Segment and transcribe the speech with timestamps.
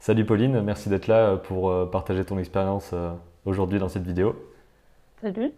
[0.00, 2.94] Salut Pauline, merci d'être là pour partager ton expérience
[3.44, 4.34] aujourd'hui dans cette vidéo.
[5.20, 5.52] Salut.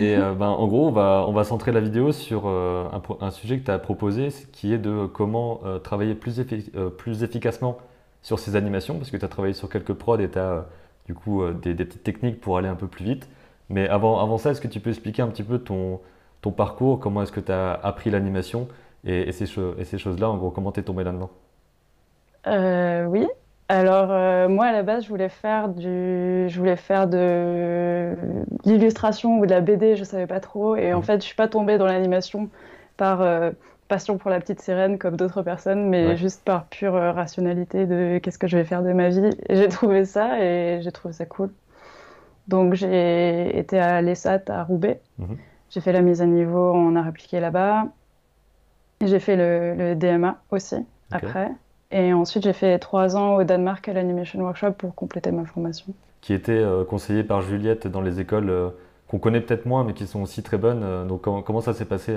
[0.00, 3.58] Et ben, en gros, on va, on va centrer la vidéo sur un, un, sujet
[3.58, 6.40] que tu as proposé, qui est de comment travailler plus,
[6.96, 7.76] plus efficacement
[8.22, 10.64] sur ces animations, parce que tu as travaillé sur quelques prods et tu as
[11.04, 13.28] du coup des, des, petites techniques pour aller un peu plus vite.
[13.68, 16.00] Mais avant, avant ça, est-ce que tu peux expliquer un petit peu ton,
[16.40, 18.68] ton parcours, comment est-ce que tu as appris l'animation
[19.04, 19.44] et, et, ces,
[19.84, 21.30] ces choses-là, en gros, comment tu es tombé là-dedans?
[22.46, 23.26] Euh, Oui,
[23.72, 28.14] alors euh, moi à la base je voulais faire du, je voulais faire de
[28.66, 31.02] l'illustration ou de la BD, je savais pas trop, et en mmh.
[31.02, 32.50] fait je suis pas tombée dans l'animation
[32.98, 33.50] par euh,
[33.88, 38.38] passion pour la petite sirène comme d'autres personnes, mais juste par pure rationalité de qu'est-ce
[38.38, 39.30] que je vais faire de ma vie.
[39.48, 41.50] J'ai trouvé ça et j'ai trouvé ça cool.
[42.48, 45.00] Donc j'ai été à l'ESAT à Roubaix.
[45.18, 45.34] Mmh.
[45.70, 47.86] J'ai fait la mise à niveau en art appliqué là-bas.
[49.00, 50.76] J'ai fait le, DMA aussi
[51.10, 51.50] après.
[51.92, 55.92] Et ensuite, j'ai fait trois ans au Danemark à l'Animation Workshop pour compléter ma formation.
[56.20, 58.70] Qui était euh, conseillée par Juliette dans les écoles euh,
[59.08, 60.82] qu'on connaît peut-être moins, mais qui sont aussi très bonnes.
[60.82, 62.16] Euh, donc, comment, ça s'est passé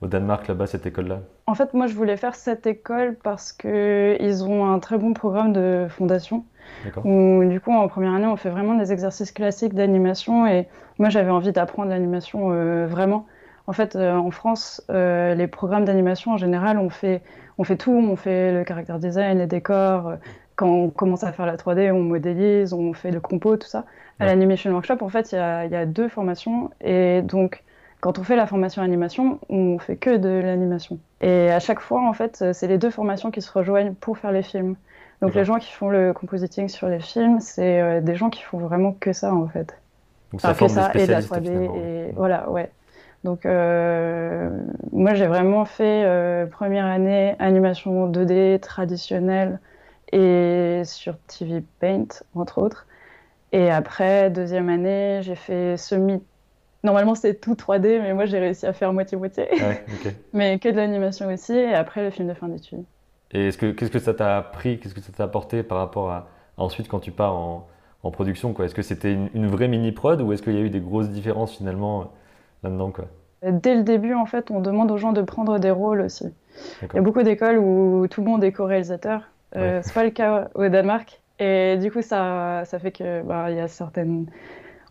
[0.00, 1.20] au Danemark, là-bas, cette école-là?
[1.46, 5.52] En fait, moi, je voulais faire cette école parce qu'ils ont un très bon programme
[5.52, 6.44] de fondation.
[7.04, 10.46] Où, du coup, en première année, on fait vraiment des exercices classiques d'animation.
[10.46, 13.26] Et moi, j'avais envie d'apprendre l'animation euh, vraiment.
[13.66, 17.22] En fait, euh, en France, euh, les programmes d'animation, en général, on fait,
[17.58, 17.92] on fait tout.
[17.92, 20.14] On fait le caractère design, les décors.
[20.56, 23.84] Quand on commence à faire la 3D, on modélise, on fait le compo, tout ça.
[24.20, 26.70] À l'Animation Workshop, en fait, il y a, y a, deux formations.
[26.80, 27.64] Et donc,
[28.00, 30.98] quand on fait la formation animation, on fait que de l'animation.
[31.20, 34.30] Et à chaque fois, en fait, c'est les deux formations qui se rejoignent pour faire
[34.30, 34.76] les films.
[35.22, 38.42] Donc les gens qui font le compositing sur les films, c'est euh, des gens qui
[38.42, 39.78] font vraiment que ça en fait.
[40.32, 42.70] Donc ça que ça et la 3D et voilà ouais.
[43.24, 44.50] Donc euh,
[44.90, 49.60] moi j'ai vraiment fait euh, première année animation 2D traditionnelle
[50.10, 52.86] et sur TV Paint entre autres.
[53.52, 56.20] Et après deuxième année j'ai fait semi.
[56.82, 59.48] Normalement c'est tout 3D mais moi j'ai réussi à faire moitié moitié.
[59.52, 59.84] Ouais,
[60.32, 62.84] mais que de l'animation aussi et après le film de fin d'études.
[63.32, 66.10] Et est-ce que, qu'est-ce que ça t'a appris, qu'est-ce que ça t'a apporté par rapport
[66.10, 67.68] à, ensuite quand tu pars en,
[68.02, 68.64] en production quoi?
[68.64, 71.56] Est-ce que c'était une, vraie mini-prod ou est-ce qu'il y a eu des grosses différences
[71.56, 72.04] finalement euh,
[72.64, 73.06] là-dedans quoi?
[73.42, 76.26] Dès le début, en fait, on demande aux gens de prendre des rôles aussi.
[76.82, 79.22] Il y a beaucoup d'écoles où tout le monde est co-réalisateur.
[79.56, 81.20] Euh, C'est pas le cas au Danemark.
[81.38, 84.26] Et du coup, ça, ça fait que bah, y a certaines.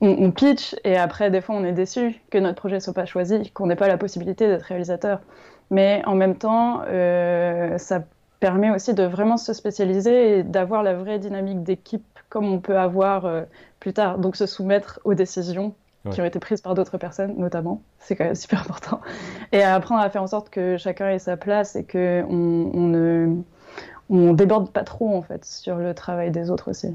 [0.02, 3.06] On, on, pitch et après, des fois, on est déçu que notre projet soit pas
[3.06, 5.22] choisi, qu'on n'ait pas la possibilité d'être réalisateur.
[5.70, 8.04] Mais en même temps, euh, ça
[8.40, 12.78] permet aussi de vraiment se spécialiser et d'avoir la vraie dynamique d'équipe comme on peut
[12.78, 13.44] avoir euh,
[13.80, 14.18] plus tard.
[14.18, 15.76] Donc se soumettre aux décisions
[16.10, 17.82] qui ont été prises par d'autres personnes, notamment.
[18.00, 19.02] C'est quand même super important.
[19.52, 23.36] Et apprendre à faire en sorte que chacun ait sa place et qu'on on ne
[24.10, 26.94] on déborde pas trop en fait sur le travail des autres aussi.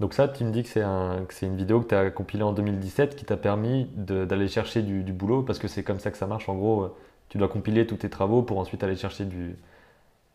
[0.00, 2.52] Donc ça, tu me dis que c'est un, une vidéo que tu as compilée en
[2.52, 6.18] 2017 qui t'a permis d'aller chercher du, du, boulot parce que c'est comme ça que
[6.18, 6.48] ça marche.
[6.48, 6.94] En gros,
[7.28, 9.56] tu dois compiler tous tes travaux pour ensuite aller chercher du,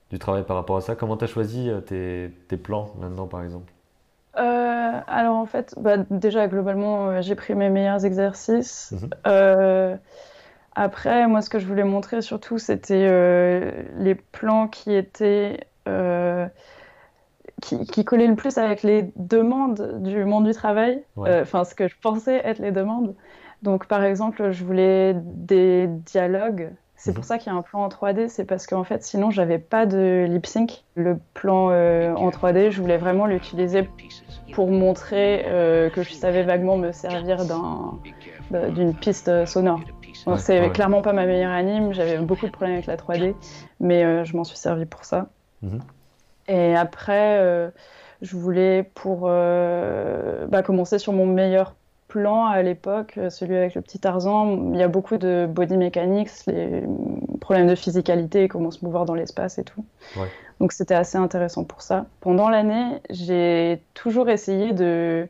[0.10, 0.96] du travail par rapport à ça.
[0.96, 3.72] Comment tu as choisi euh, tes, tes, plans maintenant, par exemple?
[4.38, 8.94] Euh, Alors, en fait, bah, déjà, globalement, euh, j'ai pris mes meilleurs exercices.
[9.26, 10.00] Mhm.
[10.76, 15.60] après, moi, ce que je voulais montrer surtout, c'était les plans qui étaient.
[17.60, 21.88] Qui, qui, collaient le plus avec les demandes du monde du travail, enfin ce que
[21.88, 23.16] je pensais être les demandes.
[23.64, 27.28] Donc par exemple, je voulais des dialogues c'est pour mhm.
[27.28, 29.86] ça qu'il y a un plan en 3D, c'est parce qu'en fait, sinon, j'avais pas
[29.86, 30.84] de lip sync.
[30.96, 33.84] Le plan euh, en 3D, je voulais vraiment l'utiliser
[34.52, 37.46] pour montrer euh, que je savais vaguement me servir
[38.52, 39.82] d'une piste sonore.
[40.38, 43.36] c'est clairement pas ma meilleure anime, j'avais beaucoup de problèmes avec la 3D,
[43.80, 45.30] mais euh, je m'en suis servi pour ça.
[45.62, 45.80] Mhm.
[46.50, 47.72] Et après,
[48.22, 51.76] je voulais pour bah, commencer sur mon meilleur
[52.08, 55.78] plan à l'époque, euh, celui avec le petit Tarzan, il y a beaucoup de body
[55.78, 56.84] mechanics, les
[57.42, 59.86] problèmes de physicalité, comment se mouvoir dans l'espace et tout.
[60.60, 62.06] Donc c'était assez intéressant pour ça.
[62.22, 65.28] Pendant l'année, j'ai toujours essayé de,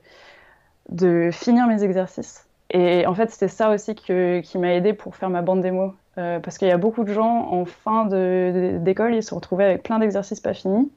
[0.89, 2.45] de finir mes exercices.
[2.69, 5.93] Et en fait, c'était ça aussi que, qui m'a aidé pour faire ma bande démo.
[6.17, 9.83] Euh, parce qu'il y a beaucoup de gens en fin d'école, ils se retrouvaient avec
[9.83, 10.91] plein d'exercices pas finis.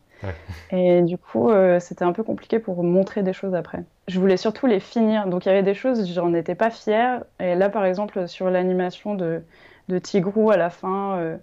[0.73, 3.83] Et du coup, euh, c'était un peu compliqué pour montrer des choses après.
[4.09, 5.27] Je voulais surtout les finir.
[5.27, 7.25] Donc il y avait des choses, j'en étais pas fière.
[7.39, 9.43] Et là, par exemple, sur l'animation de,
[9.89, 11.37] de, Tigrou à la fin, euh,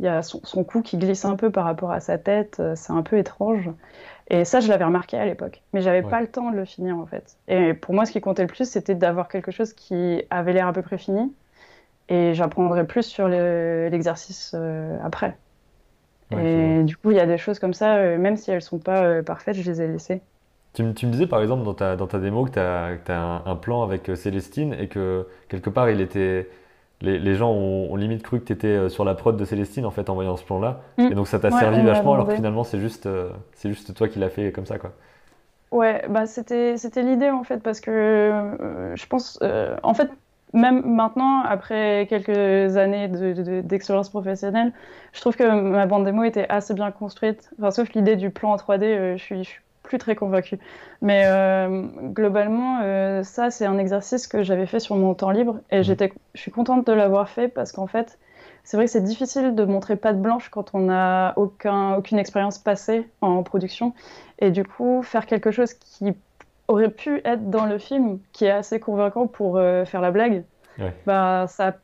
[0.00, 2.58] il y a son, son, cou qui glisse un peu par rapport à sa tête.
[2.60, 3.70] Euh, c'est un peu étrange.
[4.28, 5.62] Et ça, je l'avais remarqué à l'époque.
[5.72, 7.36] Mais j'avais pas le temps de le finir en fait.
[7.48, 10.66] Et pour moi, ce qui comptait le plus, c'était d'avoir quelque chose qui avait l'air
[10.66, 11.32] à peu près fini.
[12.08, 14.56] Et j'apprendrai plus sur l'exercice
[15.04, 15.36] après.
[16.38, 19.22] Et du coup, il y a des choses comme ça, même si elles sont pas
[19.22, 20.20] parfaites, je les ai laissées.
[20.74, 23.82] Tu, me disais par exemple dans ta, dans ta démo que tu as, un, plan
[23.82, 26.48] avec Célestine et que quelque part il était.
[27.02, 30.08] Les, gens ont, limite cru que tu étais sur la prod de Célestine en fait
[30.08, 30.80] en voyant ce plan-là.
[30.98, 31.08] Mm.
[31.10, 33.08] Et donc ça t'a servi vachement alors que finalement c'est juste,
[33.54, 34.92] c'est juste toi qui l'as fait comme ça quoi.
[35.72, 40.10] Ouais, bah c'était c'était l'idée en fait parce que euh, je pense euh, en fait
[40.52, 43.08] même maintenant après quelques années
[43.62, 44.72] d'expérience professionnelle,
[45.12, 47.50] je trouve que ma bande démo était assez bien construite.
[47.58, 50.58] Enfin sauf l'idée du plan en 3D, euh, je suis je suis plus très convaincue.
[51.00, 51.24] Mais
[52.12, 52.80] globalement
[53.24, 55.82] ça c'est un exercice que j'avais fait sur mon temps libre et mmh.
[55.82, 58.18] j'étais je suis contente de l'avoir fait parce qu'en fait
[58.64, 62.58] c'est vrai que c'est difficile de montrer patte blanche quand on n'a aucun, aucune expérience
[62.58, 63.92] passée en production.
[64.38, 66.14] Et du coup, faire quelque chose qui
[66.72, 70.44] aurait pu être dans le film, qui est assez convaincant pour euh, faire la blague,
[71.06, 71.76] bah, ça,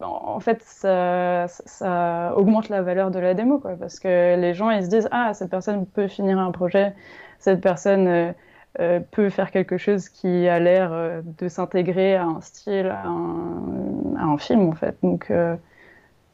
[0.00, 3.58] en fait, ça, ça, augmente la valeur de la démo.
[3.58, 6.94] Quoi, parce que les gens, ils se disent Ah, cette personne peut finir un projet,
[7.38, 8.06] cette personne.
[8.08, 8.32] Euh,
[8.80, 14.14] euh, peut faire quelque chose qui a l'air de s'intégrer à un style, à un,
[14.16, 14.94] à un, film en fait.
[15.02, 15.32] Donc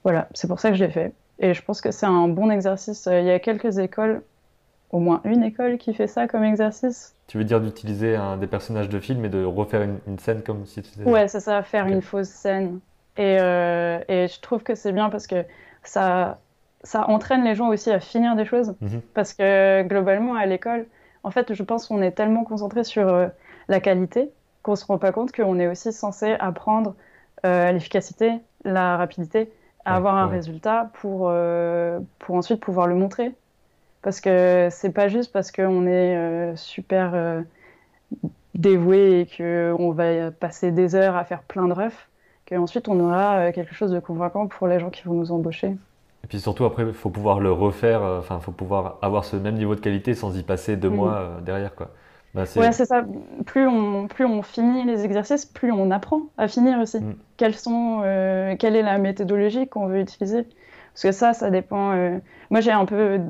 [0.02, 1.14] voilà, c'est pour ça que je l'ai fait.
[1.38, 3.08] Et je pense que c'est un bon exercice.
[3.10, 4.22] Il y a quelques écoles,
[4.94, 7.16] au moins une école qui fait ça comme exercice.
[7.26, 10.82] Tu veux dire d'utiliser des personnages de film et de refaire une, scène comme si
[10.82, 11.04] tu faisais...
[11.04, 12.78] Ouais, c'est ça, faire une fausse scène.
[13.16, 15.44] Et, euh, et je trouve que c'est bien parce que
[15.82, 16.38] ça,
[16.84, 18.76] ça entraîne les gens aussi à finir des choses.
[18.80, 19.00] Mhm.
[19.14, 20.86] Parce que globalement, à l'école,
[21.24, 23.26] en fait, je pense qu'on est tellement concentré sur euh,
[23.66, 24.30] la qualité
[24.62, 26.94] qu'on se rend pas compte qu'on est aussi censé apprendre
[27.44, 29.50] euh, l'efficacité, la rapidité
[29.84, 33.34] à avoir un résultat pour, euh, pour ensuite pouvoir le montrer.
[34.04, 37.40] Parce que c'est pas juste parce qu'on est euh, super euh,
[38.54, 42.08] dévoué et qu'on va passer des heures à faire plein de refs
[42.46, 45.68] qu'ensuite on aura quelque chose de convaincant pour les gens qui vont nous embaucher.
[46.22, 49.36] Et puis surtout après, il faut pouvoir le refaire, enfin, il faut pouvoir avoir ce
[49.36, 50.94] même niveau de qualité sans y passer deux mm.
[50.94, 51.74] mois derrière.
[51.74, 51.90] quoi.
[52.34, 53.04] Bah, ouais, c'est ça.
[53.46, 56.98] Plus on, plus on finit les exercices, plus on apprend à finir aussi.
[56.98, 57.14] Mm.
[57.36, 60.44] Quelles sont, euh, quelle est la méthodologie qu'on veut utiliser?
[60.94, 61.92] Parce que ça, ça dépend.
[61.92, 62.18] Euh,
[62.50, 63.20] moi, j'ai un peu,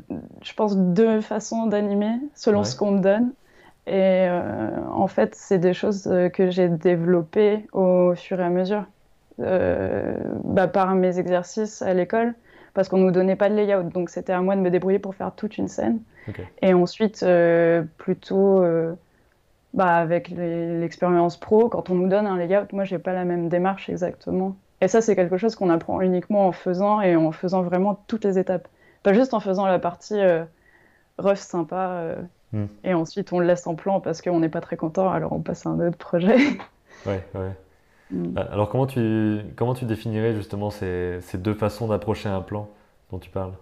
[0.42, 3.32] je pense, deux façons d'animer selon ce qu'on me donne.
[3.86, 8.84] Et euh, en fait, c'est des choses que j'ai développées au fur et à mesure
[9.38, 12.34] bah, par mes exercices à l'école,
[12.72, 15.14] parce qu'on nous donnait pas de layout, donc c'était à moi de me débrouiller pour
[15.14, 16.00] faire toute une scène.
[16.62, 18.94] Et ensuite, euh, plutôt euh,
[19.74, 23.48] bah, avec l'expérience pro, quand on nous donne un layout, moi, j'ai pas la même
[23.48, 24.56] démarche exactement.
[24.84, 28.24] Et ça, c'est quelque chose qu'on apprend uniquement en faisant et en faisant vraiment toutes
[28.24, 28.68] les étapes.
[29.02, 30.44] Pas juste en faisant la partie euh,
[31.18, 32.16] rough sympa
[32.52, 32.66] hmm.
[32.84, 35.40] et ensuite on le laisse en plan parce qu'on n'est pas très content, alors on
[35.40, 36.36] passe à un autre projet.
[37.06, 37.52] ouais, ouais.
[38.10, 38.36] Hmm.
[38.36, 42.68] Alors comment tu, comment tu définirais justement ces, ces deux façons d'approcher un plan
[43.10, 43.52] dont tu parles?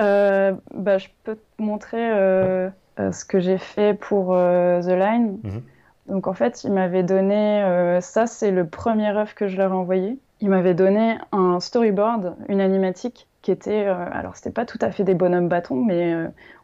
[0.00, 2.68] Euh, bah, Je peux te montrer euh,
[2.98, 5.38] euh, ce que j'ai fait pour The Line.
[5.42, 5.62] Mhm.
[6.08, 9.74] Donc en fait, il m'avait donné, ça c'est le premier œuf que je leur ai
[9.74, 10.18] envoyé.
[10.40, 15.04] Il m'avait donné un storyboard, une animatique qui était, alors c'était pas tout à fait
[15.04, 16.14] des bonhommes bâtons, mais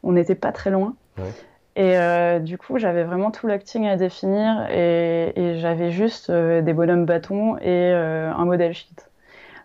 [0.02, 0.94] on n'était pas très loin.
[1.76, 1.96] Et
[2.40, 7.56] du coup, j'avais vraiment tout l'acting à définir et, et j'avais juste des bonhommes bâtons
[7.58, 9.08] et un modèle sheet.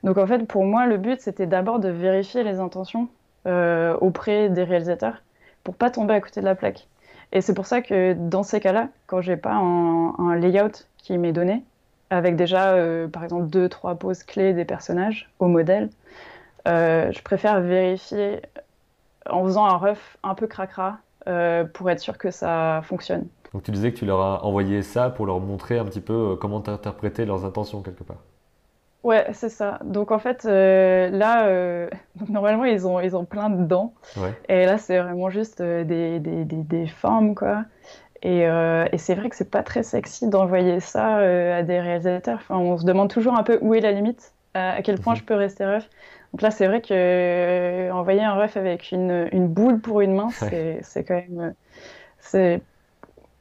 [0.03, 3.09] Donc en fait, pour moi, le but, c'était d'abord de vérifier les intentions
[3.47, 5.21] euh, auprès des réalisateurs
[5.63, 6.87] pour pas tomber à côté de la plaque.
[7.31, 11.33] Et c'est pour ça que dans ces cas-là, quand j'ai pas un, layout qui m'est
[11.33, 11.63] donné,
[12.09, 15.89] avec déjà euh, par exemple deux trois poses clés des personnages au modèle,
[16.67, 18.41] euh, je préfère vérifier
[19.29, 20.99] en faisant un ref un peu cracra
[21.73, 23.27] pour être sûr que ça fonctionne.
[23.53, 26.37] Donc tu disais que tu leur as envoyé ça pour leur montrer un petit peu
[26.39, 28.19] comment interpréter leurs intentions quelque part.
[29.07, 29.79] Ouais, c'est ça.
[29.85, 31.89] Donc en fait, euh, là, euh,
[32.29, 33.93] normalement, ils ont, ils ont plein de dents.
[34.49, 37.63] Et là, c'est vraiment juste euh, des, des, des, formes, quoi.
[38.23, 42.39] Et, et c'est vrai que c'est pas très sexy d'envoyer ça à des réalisateurs.
[42.41, 45.19] Enfin, on se demande toujours un peu où est la limite, à quel point mhm.
[45.19, 45.89] je peux rester ref.
[46.33, 50.29] Donc là, c'est vrai que envoyer un ref avec une, une boule pour une main,
[50.29, 51.53] c'est quand même.
[52.19, 52.61] C'est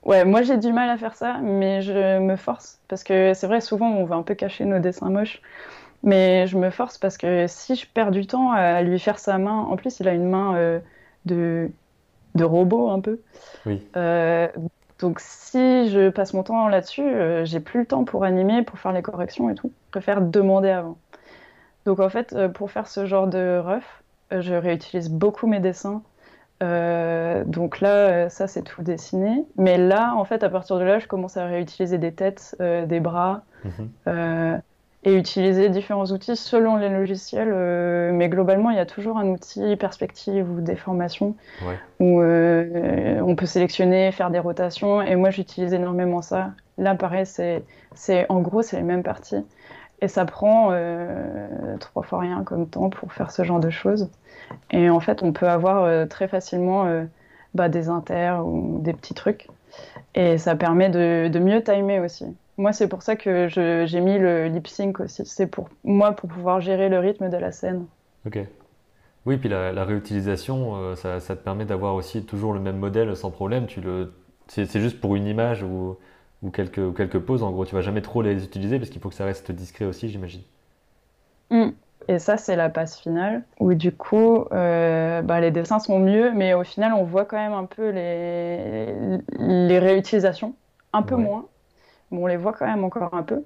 [0.07, 2.81] Ouais, moi j'ai du mal à faire ça, mais je me force.
[2.87, 5.43] Parce que c'est vrai, souvent on va un peu cacher nos dessins moches.
[6.05, 9.39] Mais je me force parce que si je perds du temps à lui faire sa
[9.39, 10.81] main, en plus il a une main euh,
[11.27, 11.71] de,
[12.37, 13.21] de robot un peu.
[13.67, 13.87] Oui.
[13.97, 14.49] Euh,
[14.99, 18.79] donc si je passe mon temps là-dessus, euh, j'ai plus le temps pour animer, pour
[18.79, 19.73] faire les corrections et tout.
[19.87, 20.99] Je préfère demander avant.
[21.85, 26.03] Donc en fait, pour faire ce genre de ref, je réutilise beaucoup mes dessins
[26.63, 29.45] euh, donc là, euh, ça c'est tout dessiné.
[29.57, 32.87] Mais là, en fait, à partir de là, je commence à réutiliser des têtes, euh,
[32.87, 33.43] des bras.
[33.65, 34.61] Mhm.
[35.05, 37.53] Et utiliser différents outils selon les logiciels.
[37.53, 41.37] Euh, mais globalement, il y a toujours un outil perspective ou déformation
[42.01, 45.03] où euh, on peut sélectionner, faire des rotations.
[45.03, 46.53] Et moi, j'utilise énormément ça.
[46.79, 47.63] Là, pareil, c'est,
[47.95, 49.45] c'est en gros, c'est les mêmes parties.
[50.03, 54.11] Et ça prend euh, trois fois rien comme temps pour faire ce genre de choses.
[54.71, 56.87] Et en fait, on peut avoir très facilement
[57.55, 59.49] bah, des inters ou des petits trucs.
[60.15, 62.27] Et ça permet de, de mieux timer aussi.
[62.59, 65.27] Moi, c'est pour ça que j'ai mis le lip sync aussi.
[65.27, 67.87] C'est pour moi pour pouvoir gérer le rythme de la scène.
[68.27, 68.39] Ok.
[69.27, 73.31] Oui, puis la, réutilisation, euh, ça, te permet d'avoir aussi toujours le même modèle sans
[73.31, 73.67] problème.
[73.67, 74.15] Tu le,
[74.47, 75.97] c'est juste pour une image ou,
[76.43, 77.43] ou quelques, quelques poses.
[77.43, 79.85] En gros, tu vas jamais trop les utiliser parce qu'il faut que ça reste discret
[79.85, 80.43] aussi, j'imagine.
[81.51, 81.71] Hmm.
[82.09, 86.31] Et ça, c'est la passe finale, où du coup, euh, bah, les dessins sont mieux,
[86.33, 90.55] mais au final, on voit quand même un peu les, les réutilisations,
[90.93, 91.47] un peu moins
[92.11, 93.43] on les voit quand même encore un peu.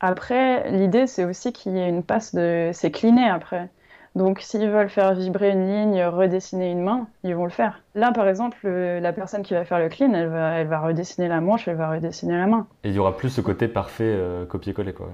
[0.00, 2.70] Après, l'idée, c'est aussi qu'il y ait une passe de.
[2.72, 3.68] C'est cliné après.
[4.14, 7.82] Donc, s'ils veulent faire vibrer une ligne, redessiner une main, ils vont le faire.
[7.94, 11.28] Là, par exemple, la personne qui va faire le clean, elle va, elle va redessiner
[11.28, 12.66] la manche, elle va redessiner la main.
[12.84, 15.08] Et il y aura plus ce côté parfait euh, copier-coller, quoi.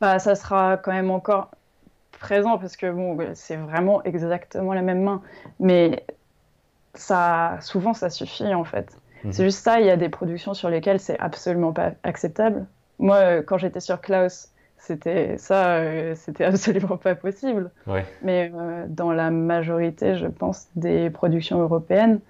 [0.00, 1.50] Bah, ça sera quand même encore
[2.18, 5.20] présent parce que bon, c'est vraiment exactement la même main.
[5.60, 6.04] Mais
[6.94, 8.96] ça, souvent, ça suffit en fait.
[9.24, 9.32] Mhm.
[9.32, 12.66] C'est juste ça, il y a des productions sur lesquelles c'est absolument pas acceptable.
[12.98, 17.70] Moi, euh, quand j'étais sur Klaus, c'était ça, euh, c'était absolument pas possible.
[18.22, 22.20] Mais euh, dans la majorité, je pense, des productions européennes,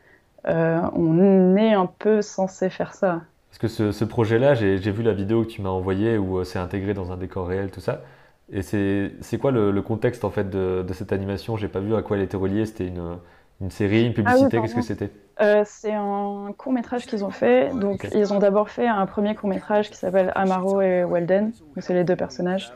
[0.45, 3.21] on est un peu censé faire ça.
[3.51, 6.95] Parce que ce, projet-là, j'ai vu la vidéo que tu m'as envoyée où c'est intégré
[6.95, 8.03] dans un décor réel, tout ça.
[8.51, 11.59] Et c'est quoi le, contexte en fait de, de cette animation?
[11.59, 12.65] J'ai pas vu à quoi elle était reliée.
[12.65, 13.19] C'était une,
[13.61, 15.11] une série, une ah publicité, qu'est-ce que c'était?
[15.41, 17.71] Euh, C'est un court métrage qu'ils ont fait.
[17.75, 21.53] Donc ils ont d'abord fait un premier court métrage qui s'appelle Amaro et Walden.
[21.79, 22.73] C'est les deux personnages.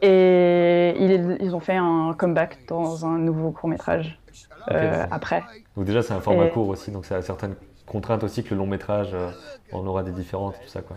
[0.00, 4.18] Et ils, ont fait un comeback dans un nouveau court métrage
[4.70, 5.44] euh, après.
[5.76, 7.54] Donc déjà c'est un format court aussi, donc ça a certaines
[7.86, 9.30] contraintes aussi que le long métrage euh,
[9.70, 10.96] en aura des différentes, tout ça quoi.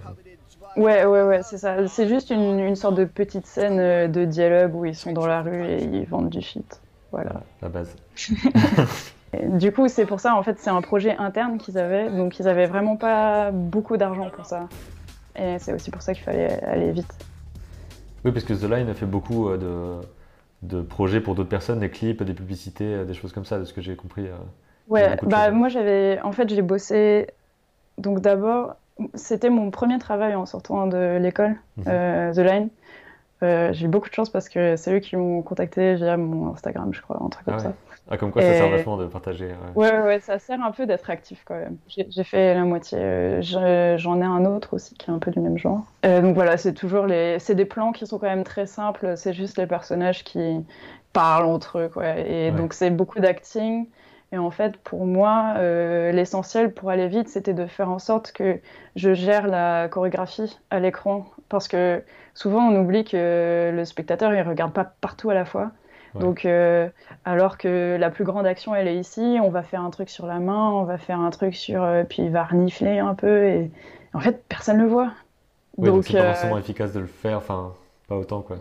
[0.75, 1.87] Ouais, ouais, ouais, c'est ça.
[1.87, 5.41] C'est juste une, une, sorte de petite scène de dialogue où ils sont dans la
[5.41, 6.81] rue et ils vendent du shit.
[7.11, 7.43] Voilà.
[7.61, 7.95] La base.
[9.43, 12.47] du coup, c'est pour ça, en fait, c'est un projet interne qu'ils avaient, donc ils
[12.47, 14.67] avaient vraiment pas beaucoup d'argent pour ça.
[15.35, 17.13] Et c'est aussi pour ça qu'il fallait aller vite.
[18.23, 20.01] Oui, parce que The Line a fait beaucoup euh,
[20.61, 23.59] de, de projets pour d'autres personnes, des clips, des publicités, euh, des choses comme ça,
[23.59, 24.27] de ce que j'ai compris.
[24.27, 24.35] Euh,
[24.87, 27.27] ouais, bah moi j'avais, en fait, j'ai bossé.
[27.97, 28.75] Donc d'abord,
[29.13, 32.33] c'était mon premier travail en sortant de l'école, mhm.
[32.33, 32.69] The Line.
[33.43, 36.53] Euh, j'ai eu beaucoup de chance parce que c'est eux qui m'ont contacté via mon
[36.53, 37.73] Instagram, je crois, un truc comme ah ça.
[38.09, 39.49] Ah, comme quoi ça sert vachement de partager.
[39.75, 41.77] Ouais, ouais, ouais ça sert un peu d'être actif quand même.
[41.87, 42.99] J'ai fait la moitié.
[42.99, 43.41] Euh,
[43.97, 45.81] j'en ai un autre aussi qui est un peu du même genre.
[46.05, 47.39] Euh, donc voilà, c'est toujours les.
[47.39, 49.13] C'est des plans qui sont quand même très simples.
[49.17, 50.63] C'est juste les personnages qui
[51.13, 52.17] parlent entre eux, quoi.
[52.19, 53.87] Et donc c'est beaucoup d'acting.
[54.31, 55.55] Et en fait, pour moi,
[56.11, 58.59] l'essentiel pour aller vite, c'était de faire en sorte que
[58.95, 61.25] je gère la chorégraphie à l'écran.
[61.49, 62.03] Parce que
[62.35, 65.71] souvent on oublie que le spectateur il regarde pas partout à la fois.
[66.19, 66.89] Donc, euh,
[67.25, 70.25] alors que la plus grande action, elle est ici, on va faire un truc sur
[70.25, 71.83] la main, on va faire un truc sur.
[71.83, 73.71] Euh, puis il va renifler un peu, et
[74.13, 75.11] en fait, personne ne le voit.
[75.77, 77.73] donc, c'est pas euh, forcément efficace de le faire, enfin,
[78.07, 78.57] pas autant, quoi.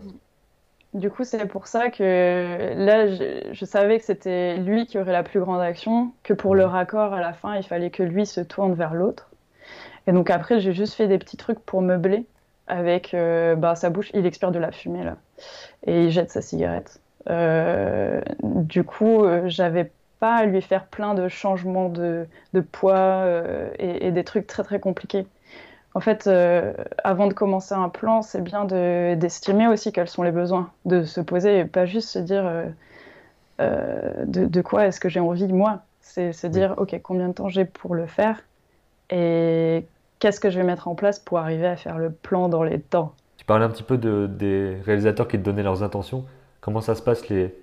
[0.94, 3.08] Du coup, c'est pour ça que là,
[3.52, 7.12] je, savais que c'était lui qui aurait la plus grande action, que pour le raccord
[7.12, 9.28] à la fin, il fallait que lui se tourne vers l'autre.
[10.06, 12.26] Et donc après, j'ai juste fait des petits trucs pour meubler
[12.66, 15.16] avec euh, bah, sa bouche, il expire de la fumée là,
[15.86, 17.00] et il jette sa cigarette.
[17.30, 19.90] Euh, du coup, euh, j'avais
[20.20, 23.24] pas à lui faire plein de changements de, de poids
[23.78, 25.26] et, des trucs très très compliqués.
[25.94, 26.28] En fait,
[27.04, 31.20] avant de commencer un plan, c'est bien d'estimer aussi quels sont les besoins, de se
[31.20, 32.50] poser et pas juste se dire
[33.60, 35.82] de, de, quoi est-ce que j'ai envie moi.
[36.00, 38.40] C'est se dire, ok, combien de temps j'ai pour le faire
[39.10, 39.86] et
[40.18, 42.80] qu'est-ce que je vais mettre en place pour arriver à faire le plan dans les
[42.80, 43.14] temps.
[43.36, 46.24] Tu parlais un petit peu de, des réalisateurs qui te donnaient leurs intentions.
[46.64, 47.54] Comment ça se passe les,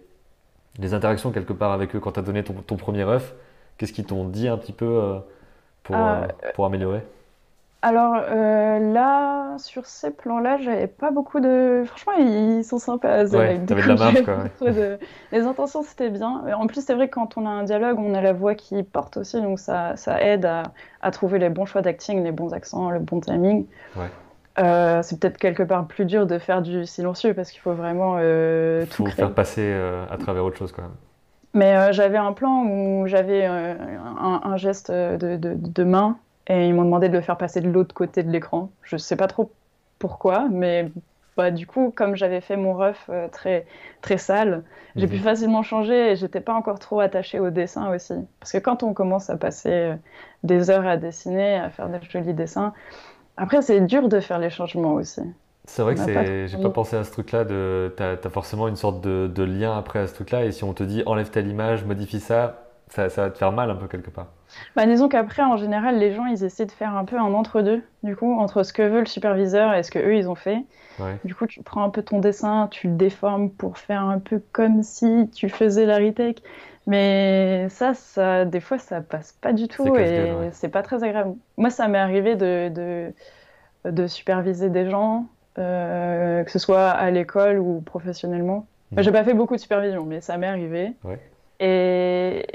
[0.78, 3.34] les interactions quelque part avec eux quand tu as donné ton, ton premier œuf?
[3.78, 5.18] Qu'est-ce qu'ils t'ont dit un petit peu euh,
[5.82, 7.02] pour, ah, euh, pour améliorer?
[7.82, 11.82] Alors euh, là, sur ces plans-là, j'avais pas beaucoup de.
[11.88, 13.26] Franchement, ils sont sympas.
[13.36, 14.24] Ouais, t'avais de la marge,
[14.60, 14.70] quoi.
[15.32, 16.44] Les intentions, c'était bien.
[16.54, 18.84] En plus, c'est vrai que quand on a un dialogue, on a la voix qui
[18.84, 20.62] porte aussi, donc ça, ça aide à,
[21.02, 23.66] à, trouver les bons choix d'acting, les bons accents, le bon timing.
[23.96, 24.12] Ouais.
[24.60, 28.18] Euh, c'est peut-être quelque part plus dur de faire du silencieux parce qu'il faut vraiment
[28.20, 30.92] euh, tout faut faire passer euh, à travers autre chose quand même.
[31.54, 36.18] Mais j'avais un plan où j'avais un, un, geste de, de, de main
[36.48, 38.72] et ils m'ont demandé de le faire passer de l'autre côté de l'écran.
[38.84, 39.52] Je sais pas trop
[40.00, 40.90] pourquoi, mais
[41.38, 43.66] bah, du coup, comme j'avais fait mon ref euh, très,
[44.02, 44.64] très sale,
[44.96, 45.22] j'ai pu mhm.
[45.22, 48.14] facilement changer et j'étais pas encore trop attachée au dessin aussi.
[48.40, 49.96] Parce que quand on commence à passer euh,
[50.44, 52.74] des heures à dessiner, à faire des jolis dessins,
[53.38, 55.22] après, c'est dur de faire les changements aussi.
[55.66, 56.48] C'est vrai que c'est.
[56.48, 57.46] J'ai pas pensé à ce truc-là.
[57.46, 57.94] De...
[57.96, 60.46] Tu as, forcément une sorte de, de, lien après à ce truc-là.
[60.46, 63.52] Et si on te dit enlève telle image, modifie ça, ça, ça va te faire
[63.52, 64.28] mal un peu quelque part.
[64.76, 67.82] Bah, disons qu'après, en général, les gens, ils essaient de faire un peu un entre-deux,
[68.04, 70.66] du coup, entre ce que veut le superviseur et ce que eux, ils ont fait.
[71.24, 74.40] Du coup, tu prends un peu ton dessin, tu le déformes pour faire un peu
[74.52, 76.44] comme si tu faisais la retake.
[76.88, 81.36] Mais ça, ça, des fois, ça passe pas du tout et c'est pas très agréable.
[81.58, 83.14] Moi, ça m'est arrivé de, de,
[83.90, 85.28] de, superviser des gens,
[85.60, 88.66] euh, que ce soit à l'école ou professionnellement.
[88.92, 89.02] Mmh.
[89.02, 90.94] J'ai pas fait beaucoup de supervision, mais ça m'est arrivé.
[91.60, 92.46] Et,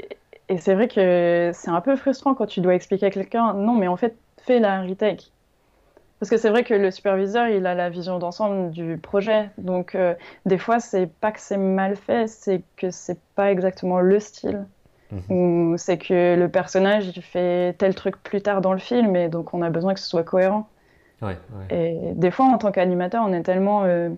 [0.49, 3.73] et c'est vrai que c'est un peu frustrant quand tu dois expliquer à quelqu'un non,
[3.73, 5.31] mais en fait, fais la retake.
[6.19, 9.49] Parce que c'est vrai que le superviseur, il a la vision d'ensemble du projet.
[9.57, 13.99] Donc, euh, des fois, c'est pas que c'est mal fait, c'est que c'est pas exactement
[13.99, 14.65] le style.
[15.11, 15.21] Mhm.
[15.29, 19.29] Ou c'est que le personnage, il fait tel truc plus tard dans le film, et
[19.29, 20.67] donc on a besoin que ce soit cohérent.
[21.69, 24.09] Et des fois, en tant qu'animateur, on est tellement euh,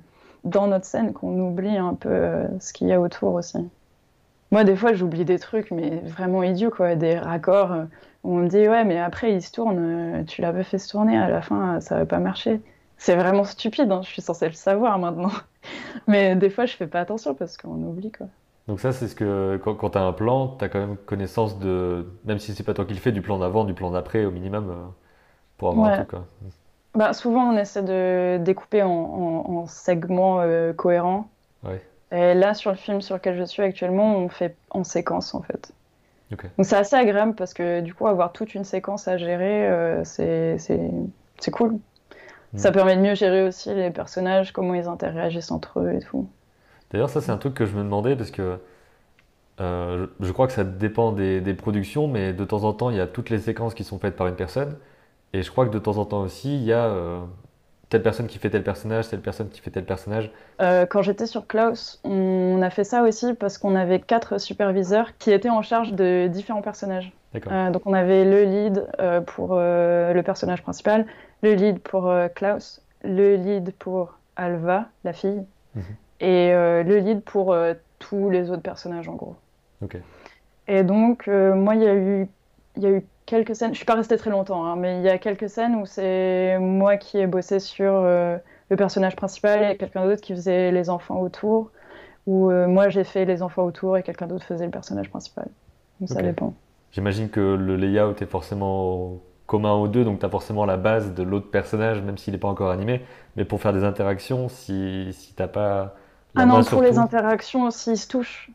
[0.44, 3.58] dans notre scène qu'on oublie un peu euh, ce qu'il y a autour aussi.
[4.52, 6.96] Moi, des fois, j'oublie des trucs, mais vraiment idiots, quoi.
[6.96, 7.84] Des raccords euh,
[8.24, 10.90] où on me dit, ouais, mais après, il se tourne, euh, tu l'avais fait se
[10.90, 12.60] tourner, à la fin, ça va pas marcher.
[12.98, 15.32] C'est vraiment stupide, hein, je suis censée le savoir maintenant.
[16.08, 18.28] mais des fois, je fais pas attention parce qu'on oublie, quoi.
[18.68, 20.98] Donc ça, c'est ce que quand, quand tu as un plan, tu as quand même
[20.98, 23.90] connaissance de, même si c'est pas toi qui le fais, du plan d'avant, du plan
[23.90, 24.74] d'après au minimum, euh,
[25.58, 26.10] pour avoir un tout.
[26.10, 26.26] Quoi.
[26.96, 30.44] Bah, souvent, on essaie de découper en, en, segments
[30.76, 31.30] cohérents.
[31.64, 31.82] Ouais.
[32.12, 35.42] Et là, sur le film sur lequel je suis actuellement, on fait en séquence en
[35.42, 35.72] fait.
[36.32, 40.04] Donc c'est assez agréable parce que du coup, avoir toute une séquence à gérer, euh,
[40.04, 41.74] c'est cool.
[42.54, 42.58] Mm.
[42.58, 46.30] Ça permet de mieux gérer aussi les personnages, comment ils interagissent entre eux et tout.
[46.92, 48.60] D'ailleurs, ça c'est un truc que je me demandais parce que
[49.60, 52.98] euh, je crois que ça dépend des, des, productions, mais de temps en temps, il
[52.98, 54.78] y a toutes les séquences qui sont faites par une personne.
[55.34, 57.20] Et je crois que de temps en temps aussi, il y a euh,
[57.90, 61.26] telle personne qui fait tel personnage, telle personne qui fait tel personnage euh, Quand j'étais
[61.26, 65.64] sur Klaus, on a fait ça aussi parce qu'on avait quatre superviseurs qui étaient en
[65.64, 67.12] charge de différents personnages.
[67.36, 71.06] Euh, donc on avait le lead euh, pour le personnage principal,
[71.42, 75.44] le lead pour Klaus, le lead pour Alva, la fille,
[75.76, 75.84] mhm.
[76.22, 77.56] et le lead pour
[77.98, 79.36] tous les autres personnages en gros.
[80.68, 82.28] Et donc moi il y a eu
[82.76, 85.04] il y a eu quelques scènes, je suis pas restée très longtemps, hein, mais il
[85.04, 88.38] y a quelques scènes où c'est moi qui ai bossé sur euh,
[88.70, 91.70] le personnage principal et quelqu'un d'autre qui faisait les enfants autour,
[92.26, 95.48] ou euh, moi j'ai fait les enfants autour et quelqu'un d'autre faisait le personnage principal.
[96.00, 96.56] Donc ça dépend.
[96.92, 101.14] J'imagine que le layout est forcément commun aux deux, donc tu as forcément la base
[101.14, 103.02] de l'autre personnage, même s'il n'est pas encore animé,
[103.36, 105.96] mais pour faire des interactions, si, si t'as pas...
[106.36, 108.50] ah non, pour les interactions, s'ils se touchent.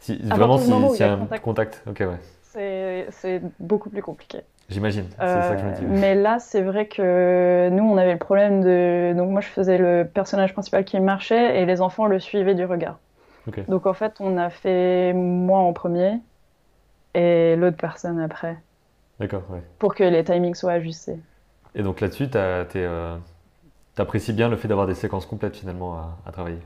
[0.00, 1.44] Si, vraiment, s'il y a un contact.
[1.44, 1.82] contact.
[1.86, 2.20] Ok, ouais
[2.52, 4.42] c'est beaucoup plus compliqué.
[4.68, 5.84] J'imagine, c'est ça que je me dis.
[5.84, 9.12] Euh, mais là, c'est vrai que nous, on avait le problème de.
[9.16, 12.64] Donc, moi, je faisais le personnage principal qui marchait et les enfants le suivaient du
[12.64, 12.98] regard.
[13.68, 16.20] Donc, en fait, on a fait moi en premier
[17.14, 18.56] et l'autre personne après.
[19.20, 19.42] D'accord.
[19.78, 21.18] Pour que les timings soient ajustés.
[21.74, 23.16] Et donc là-dessus, tu euh,
[23.98, 26.58] apprécies bien le fait d'avoir des séquences complètes finalement à, travailler?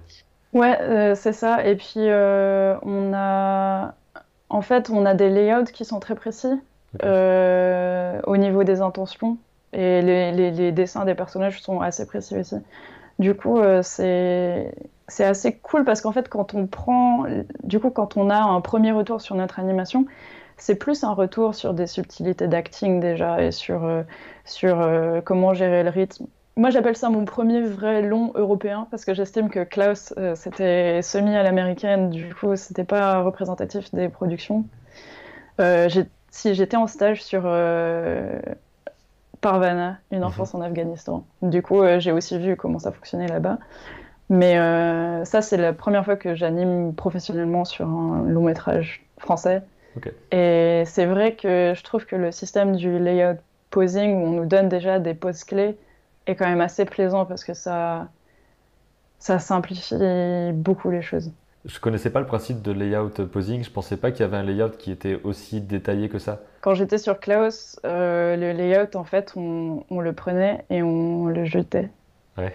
[0.53, 1.67] Ouais, euh, c'est ça.
[1.67, 3.95] Et puis, on a
[4.49, 6.61] en fait, on a des layouts qui sont très précis
[7.03, 9.39] euh, au niveau des intentions.
[9.73, 12.57] Et les, dessins des personnages sont assez précis aussi.
[13.19, 17.25] Du coup, euh, c'est assez cool parce qu'en fait, quand on prend,
[17.65, 20.07] du coup, quand on a un premier retour sur notre animation,
[20.57, 24.03] c'est plus un retour sur des subtilités d'acting déjà et sur, euh,
[24.45, 24.89] sur
[25.25, 29.51] comment gérer le rythme moi, j'appelle ça mon premier vrai long européen parce que j'estime
[29.51, 34.65] que Klaus, euh, c'était semi à l'américaine, du coup, c'était pas représentatif des productions.
[35.61, 35.89] Euh,
[36.31, 38.41] si j'étais en stage sur euh,
[39.43, 40.25] Parvana, une mhm.
[40.25, 43.59] enfance en Afghanistan, du coup, j'ai aussi vu comment ça fonctionnait là-bas.
[44.29, 44.57] Mais
[45.25, 49.63] ça, c'est la première fois que j'anime professionnellement sur un long métrage français.
[50.33, 53.39] Et c'est vrai que je trouve que le système du layout
[53.71, 55.77] posing, où on nous donne déjà des poses clés,
[56.27, 58.09] est quand même assez plaisant parce que ça,
[59.19, 59.95] ça simplifie
[60.53, 61.33] beaucoup les choses.
[61.65, 63.65] Je connaissais pas le principe de layout posing.
[63.65, 66.41] Je pensais pas qu'il y avait un layout qui était aussi détaillé que ça.
[66.61, 71.27] Quand j'étais sur Klaus, euh, le layout, en fait, on, on, le prenait et on
[71.27, 71.91] le jetait.
[72.39, 72.55] Ouais.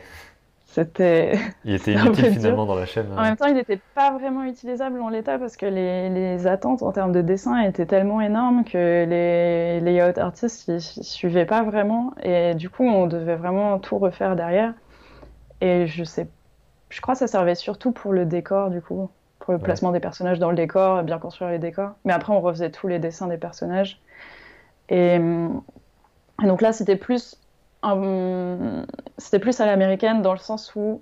[0.72, 1.38] C'était.
[1.66, 3.08] Il était inutile finalement dans la chaîne.
[3.18, 6.82] En même temps, il n'était pas vraiment utilisable en l'état parce que les, les, attentes
[6.82, 12.14] en termes de dessin étaient tellement énormes que les layout artistes ne suivaient pas vraiment
[12.24, 14.74] et du coup, on devait vraiment tout refaire derrière.
[15.60, 16.28] Et je sais,
[16.92, 20.00] je crois que ça servait surtout pour le décor, du coup, pour le placement des
[20.00, 21.92] personnages dans le décor, bien construire les décors.
[22.06, 24.02] Mais après, on refaisait tous les dessins des personnages.
[24.90, 25.18] Et,
[26.44, 27.40] donc là, c'était plus,
[29.18, 31.02] c'était plus à l'américaine dans le sens où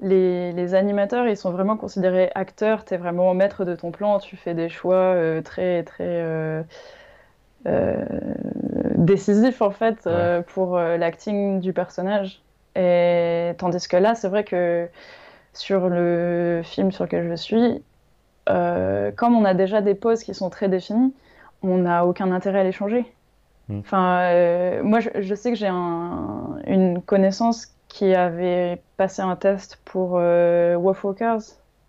[0.00, 2.84] les, animateurs, ils sont vraiment considérés acteurs.
[2.84, 4.18] Tu es vraiment maître de ton plan.
[4.18, 6.62] Tu fais des choix euh, très, très euh,
[7.66, 8.04] euh,
[8.96, 10.08] décisifs, en fait,
[10.48, 12.42] pour l'acting du personnage.
[12.74, 14.88] Et tandis que là, c'est vrai que
[15.54, 17.82] sur le film sur lequel je suis,
[18.46, 21.14] comme on a déjà des poses qui sont très définies,
[21.62, 23.06] on n'a aucun intérêt à les changer.
[23.68, 23.80] Hmm.
[23.80, 30.76] Enfin, moi, je, sais que j'ai une connaissance qui avait passé un test pour euh,
[30.76, 31.40] Wolf Walkers,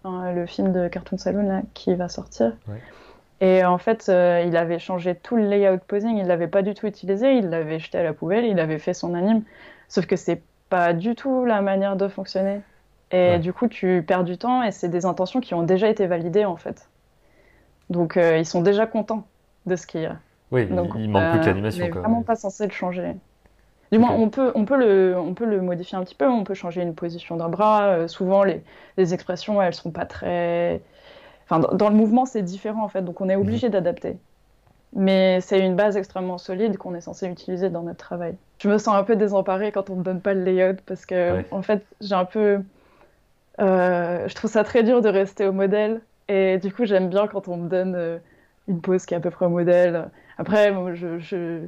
[0.05, 2.53] le film de Cartoon Saloon là, qui va sortir.
[3.39, 6.73] Et en fait, euh, il avait changé tout le layout posing, il l'avait pas du
[6.73, 9.43] tout utilisé, il l'avait jeté à la poubelle, il avait fait son anime.
[9.89, 12.61] Sauf que c'est pas du tout la manière de fonctionner.
[13.11, 16.07] Et du coup, tu perds du temps et c'est des intentions qui ont déjà été
[16.07, 16.89] validées en fait.
[17.89, 19.25] Donc euh, ils sont déjà contents
[19.65, 20.17] de ce qu'il y a.
[20.51, 21.85] Oui, il manque plus que l'animation.
[21.85, 23.15] On n'est vraiment pas censé le changer.
[23.91, 26.43] Du moins, on, peut, on, peut le, on peut le modifier un petit peu, on
[26.43, 27.85] peut changer une position d'un bras.
[27.85, 28.61] Euh, souvent, les,
[28.97, 30.81] les, expressions, elles sont pas très.
[31.45, 33.73] Enfin, dans, le mouvement, c'est différent en fait, donc on est obligé mhm.
[33.73, 34.17] d'adapter.
[34.93, 38.35] Mais c'est une base extrêmement solide qu'on est censé utiliser dans notre travail.
[38.59, 41.43] Je me sens un peu désemparée quand on me donne pas le layout parce que,
[41.51, 42.59] en fait, j'ai un peu.
[43.59, 47.27] Euh, je trouve ça très dur de rester au modèle et du coup, j'aime bien
[47.27, 48.17] quand on me donne euh,
[48.67, 50.09] une pose qui est à peu près au modèle.
[50.37, 51.67] Après, je, je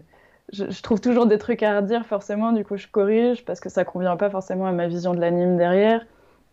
[0.51, 3.85] je, trouve toujours des trucs à redire, forcément, du coup je corrige parce que ça
[3.85, 6.05] convient pas forcément à ma vision de l'anime derrière.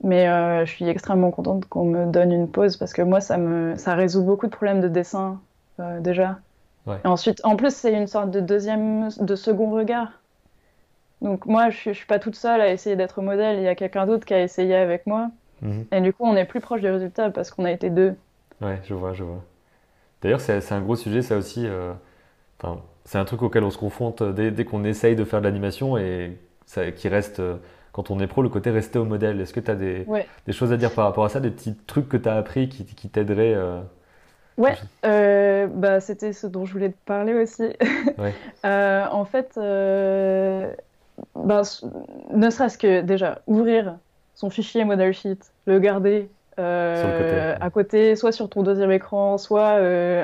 [0.02, 3.38] Mais euh, je suis extrêmement contente qu'on me donne une pause parce que moi ça
[3.38, 5.40] me ça résout beaucoup de problèmes de dessin
[5.80, 6.38] euh, déjà.
[7.04, 10.12] Et ensuite, en plus c'est une sorte de deuxième, de second regard.
[11.22, 13.74] Donc moi je suis, suis pas toute seule à essayer d'être modèle, il y a
[13.74, 15.30] quelqu'un d'autre qui a essayé avec moi.
[15.62, 15.86] Mhm.
[15.90, 18.14] Et du coup on est plus proche du résultat parce qu'on a été deux.
[18.60, 19.42] Ouais, je vois, je vois.
[20.22, 21.66] D'ailleurs c'est un gros sujet ça aussi.
[21.66, 21.92] Euh,
[22.60, 25.96] enfin, c'est un truc auquel on se confronte dès, qu'on essaye de faire de l'animation
[25.96, 27.56] et ça, qui reste, euh,
[27.92, 29.40] quand on est pro, le côté rester au modèle.
[29.40, 30.04] Est-ce que tu as des,
[30.50, 33.08] choses à dire par rapport à ça, des petits trucs que tu as appris qui,
[33.08, 33.80] t'aideraient euh,
[34.58, 34.74] Ouais,
[35.04, 37.76] euh, bah, c'était ce dont je voulais te parler aussi.
[38.64, 39.52] en fait,
[41.34, 41.62] bah,
[42.34, 43.96] ne serait-ce que déjà ouvrir
[44.34, 49.78] son fichier model sheet, le garder à côté, soit sur ton deuxième écran, soit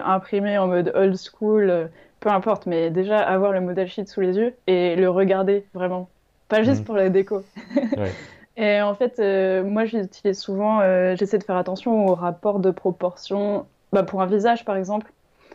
[0.05, 1.91] imprimé en mode old school
[2.23, 6.09] peu importe, mais déjà avoir le modèle sheet sous les yeux et le regarder vraiment,
[6.49, 6.85] pas juste mhm.
[6.85, 7.43] pour la déco.
[8.57, 12.71] Et en fait, euh, moi, j'utilise souvent, euh, j'essaie de faire attention au rapport de
[12.71, 13.67] proportion.
[13.93, 15.11] Bah, pour un visage, par exemple,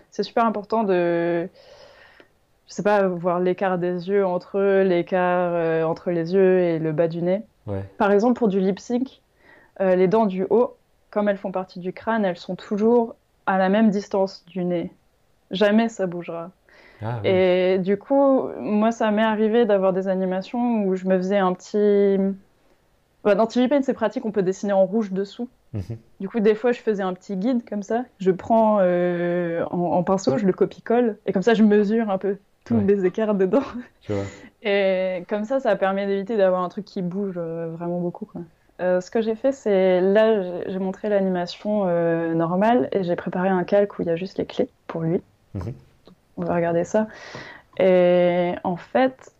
[0.09, 1.47] c'est super important de,
[2.67, 6.79] je sais pas, voir l'écart des yeux entre eux, l'écart euh, entre les yeux et
[6.79, 7.43] le bas du nez.
[7.97, 9.21] Par exemple, pour du lip sync,
[9.79, 10.75] les dents du haut,
[11.11, 14.91] comme elles font partie du crâne, elles sont toujours à la même distance du nez.
[15.51, 16.51] Jamais ça bougera.
[17.01, 21.37] Ah et du coup, moi, ça m'est arrivé d'avoir des animations où je me faisais
[21.37, 22.17] un petit.
[23.23, 25.47] Bah, dans TV Paint, c'est pratique, on peut dessiner en rouge dessous.
[25.73, 25.97] Mhm.
[26.19, 28.03] Du coup, des fois, je faisais un petit guide comme ça.
[28.19, 32.37] Je prends euh, en, pinceau, je le copie-colle, et comme ça, je mesure un peu
[32.65, 33.63] tous les écarts dedans.
[34.63, 38.29] Et comme ça, ça permet d'éviter d'avoir un truc qui bouge euh, vraiment beaucoup.
[38.79, 41.85] Euh, ce que j'ai fait, c'est là, j'ai montré l'animation
[42.35, 45.21] normale et j'ai préparé un calque où il y a juste les clés pour lui.
[45.53, 45.73] Mhm
[46.37, 47.07] on va regarder ça.
[47.79, 49.31] Et en fait,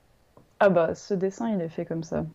[0.59, 2.25] ah bah ce dessin il est fait comme ça.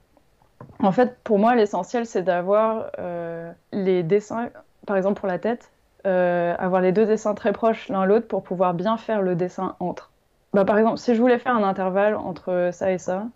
[0.80, 4.48] En fait, pour moi, l'essentiel c'est d'avoir euh, les dessins,
[4.86, 5.70] par exemple pour la tête,
[6.06, 9.76] euh, avoir les deux dessins très proches l'un l'autre pour pouvoir bien faire le dessin
[9.80, 10.10] entre.
[10.52, 13.26] Bah, par exemple, si je voulais faire un intervalle entre ça et ça,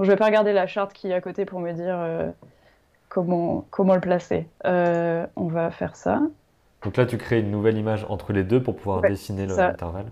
[0.00, 2.30] je vais pas regarder la charte qui est à côté pour me dire euh,
[3.08, 4.46] comment, comment le placer.
[4.64, 6.20] on va faire ça.
[6.84, 10.06] Donc là, tu crées une nouvelle image entre les deux pour pouvoir dessiner l'intervalle.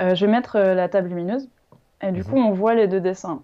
[0.00, 1.48] Euh, je vais mettre euh, la table lumineuse
[2.02, 2.26] et du mhm.
[2.26, 3.42] coup on voit les deux dessins.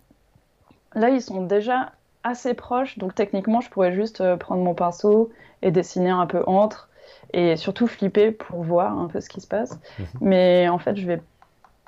[0.94, 1.92] Là ils sont déjà
[2.24, 5.30] assez proches donc techniquement je pourrais juste euh, prendre mon pinceau
[5.62, 6.88] et dessiner un peu entre
[7.32, 9.78] et surtout flipper pour voir un peu ce qui se passe.
[9.98, 10.06] Mhm.
[10.20, 11.22] Mais en fait je vais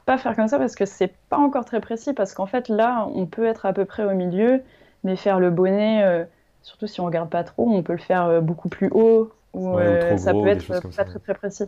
[0.06, 3.06] pas faire comme ça parce que c'est pas encore très précis parce qu'en fait là
[3.14, 4.62] on peut être à peu près au milieu
[5.02, 6.26] mais faire le bonnet
[6.64, 10.16] surtout si on regarde pas trop on peut le faire beaucoup plus haut ou euh,
[10.16, 11.64] ça peut être pas très très précis.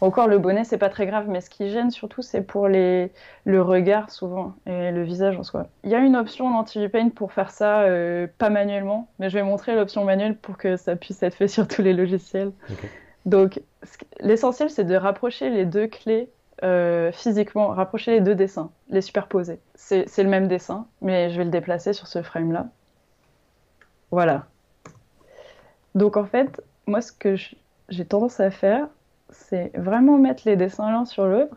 [0.00, 3.10] Encore le bonnet, c'est pas très grave, mais ce qui gêne surtout, c'est pour les...
[3.44, 5.66] le regard souvent et le visage en soi.
[5.82, 9.30] Il y a une option dans TV Paint pour faire ça, euh, pas manuellement, mais
[9.30, 12.52] je vais montrer l'option manuelle pour que ça puisse être fait sur tous les logiciels.
[13.24, 13.60] Donc
[14.20, 16.28] l'essentiel, c'est de rapprocher les deux clés
[16.62, 19.60] euh, physiquement, rapprocher les deux dessins, les superposer.
[19.74, 22.68] C'est le même dessin, mais je vais le déplacer sur ce frame-là.
[24.10, 24.46] Voilà.
[25.94, 27.36] Donc en fait, moi ce que
[27.88, 28.88] j'ai tendance à faire,
[29.30, 31.56] c'est vraiment mettre les dessins l'un sur l'autre.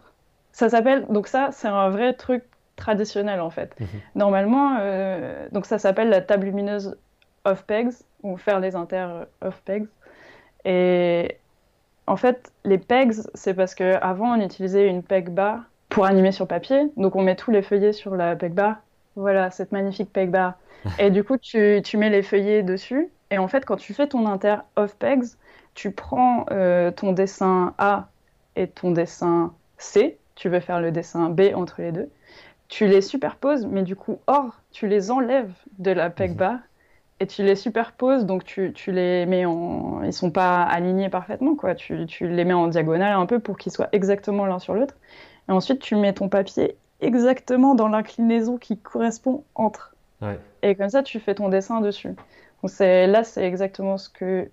[0.51, 2.43] Ça s'appelle, donc ça c'est un vrai truc
[2.75, 3.75] traditionnel en fait.
[3.79, 3.87] Mhm.
[4.15, 6.97] Normalement, euh, donc ça s'appelle la table lumineuse
[7.45, 9.87] off pegs ou faire les inters off pegs.
[10.65, 11.37] Et
[12.07, 16.47] en fait, les pegs, c'est parce qu'avant on utilisait une peg bar pour animer sur
[16.47, 16.91] papier.
[16.97, 18.77] Donc on met tous les feuillets sur la peg bar.
[19.15, 20.55] Voilà, cette magnifique peg bar.
[20.99, 23.09] et du coup, tu, tu, mets les feuillets dessus.
[23.31, 25.23] Et en fait, quand tu fais ton inter off pegs,
[25.73, 28.09] tu prends euh, ton dessin A
[28.55, 30.17] et ton dessin C.
[30.35, 32.09] Tu veux faire le dessin B entre les deux.
[32.67, 36.37] Tu les superposes, mais du coup, or, tu les enlèves de la peg mhm.
[36.37, 36.59] bar
[37.19, 40.01] et tu les superposes, donc tu, tu, les mets en...
[40.03, 41.75] Ils sont pas alignés parfaitement, quoi.
[41.75, 44.95] Tu, tu les mets en diagonale un peu pour qu'ils soient exactement l'un sur l'autre.
[45.47, 49.93] Et ensuite, tu mets ton papier exactement dans l'inclinaison qui correspond entre.
[50.61, 52.15] Et comme ça, tu fais ton dessin dessus.
[52.63, 54.49] Donc là, c'est exactement ce que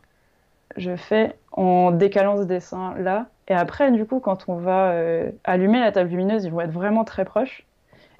[0.76, 3.26] je fais en décalant ce dessin là.
[3.48, 6.70] Et après, du coup, quand on va euh, allumer la table lumineuse, ils vont être
[6.70, 7.66] vraiment très proches.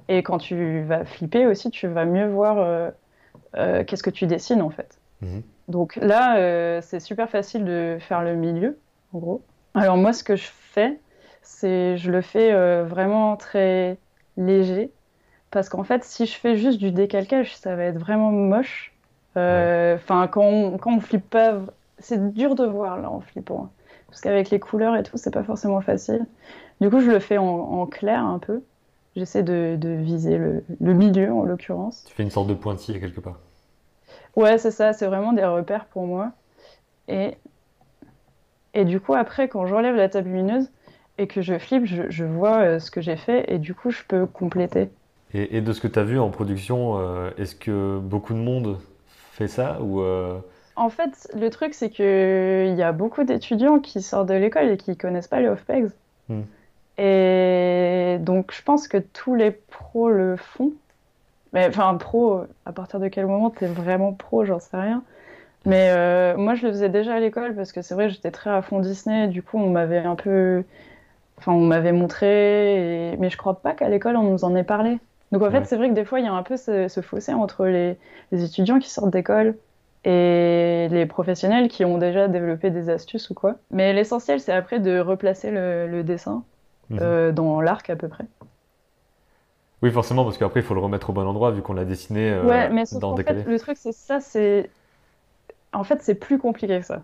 [0.09, 2.91] Et quand tu vas flipper aussi, tu vas mieux voir euh,
[3.57, 4.99] euh, qu'est-ce que tu dessines en fait.
[5.23, 5.43] Mhm.
[5.69, 8.77] Donc là, c'est super facile de faire le milieu,
[9.13, 9.43] en gros.
[9.75, 10.99] Alors moi, ce que je fais,
[11.43, 13.97] c'est je le fais vraiment très
[14.37, 14.91] léger.
[15.51, 18.93] Parce qu'en fait si je fais juste du décalcage ça va être vraiment moche.
[19.37, 21.61] Euh, enfin quand on, quand on flippe pas
[21.99, 23.65] c'est dur de voir là en flippant.
[23.65, 23.71] Hein.
[24.09, 26.27] parce qu'avec les couleurs et tout c'est pas forcément facile.
[26.81, 28.63] Du coup je le fais en, clair un peu.
[29.17, 32.05] J'essaie de, viser le, milieu en l'occurrence.
[32.07, 33.39] Tu fais une sorte de pointille quelque part.
[34.37, 36.33] Ouais c'est ça c'est vraiment des repères pour moi.
[37.09, 37.37] Et
[38.73, 40.71] et du coup après quand j'enlève la table lumineuse
[41.21, 44.03] et que je flippe, je, vois euh, ce que j'ai fait et du coup je
[44.09, 44.89] peux compléter.
[45.33, 48.79] Et, de ce que tu as vu en production, euh, est-ce que beaucoup de monde
[49.33, 50.39] fait ça ou euh?
[50.77, 54.77] En fait, le truc c'est qu'il y a beaucoup d'étudiants qui sortent de l'école et
[54.77, 55.91] qui connaissent pas les off-pegs.
[56.29, 56.41] Hmm.
[56.97, 60.73] Et donc je pense que tous les pros le font.
[61.53, 65.03] Mais enfin, pro, à partir de quel moment tu es vraiment pro, j'en sais rien.
[65.67, 68.63] Mais moi, je le faisais déjà à l'école parce que c'est vrai, j'étais très à
[68.63, 69.27] fond Disney.
[69.27, 70.63] du coup, on m'avait un peu
[71.41, 74.99] Enfin, on m'avait montré, mais je crois pas qu'à l'école on nous en ait parlé.
[75.33, 77.33] Donc en fait, c'est vrai que des fois, il y a un peu ce, fossé
[77.33, 77.97] entre les,
[78.33, 79.57] étudiants qui sortent d'école
[80.05, 83.57] et les professionnels qui ont déjà développé des astuces ou quoi.
[83.71, 86.45] Mais l'essentiel, c'est après de replacer le, dessin
[86.91, 86.99] mhm.
[87.01, 88.25] euh, dans l'arc à peu près.
[89.83, 92.33] Oui, forcément, parce qu'après, il faut le remettre au bon endroit vu qu'on l'a dessiné
[92.33, 94.69] euh, ouais, mais dans Fait, le truc, c'est ça, c'est...
[95.73, 97.03] En fait, c'est plus compliqué que ça.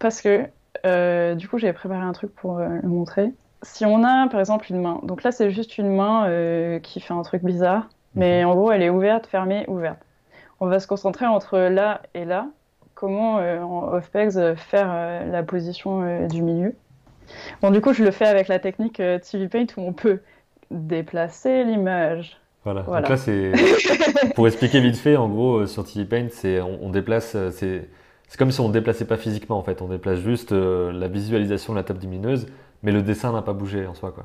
[0.00, 0.46] Parce que
[0.86, 3.32] euh, du coup, j'avais préparé un truc pour euh, le montrer.
[3.62, 7.00] Si on a, par exemple, une main, donc là, c'est juste une main euh, qui
[7.00, 8.50] fait un truc bizarre, mais mhm.
[8.50, 9.98] en gros, elle est ouverte, fermée, ouverte.
[10.60, 12.48] On va se concentrer entre là et là.
[12.94, 16.74] Comment, en off-pegs, faire la position du milieu.
[17.62, 20.20] Bon, du coup, je le fais avec la technique TV Paint où on peut
[20.70, 22.38] déplacer l'image.
[22.62, 22.82] Voilà.
[22.82, 23.52] Donc là, c'est
[24.34, 27.88] pour expliquer vite fait, en gros, sur TV Paint, c'est on, déplace, c'est
[28.30, 31.08] c'est comme si on ne déplaçait pas physiquement en fait, on déplace juste euh, la
[31.08, 32.46] visualisation de la table lumineuse,
[32.84, 34.12] mais le dessin n'a pas bougé en soi.
[34.12, 34.24] Quoi.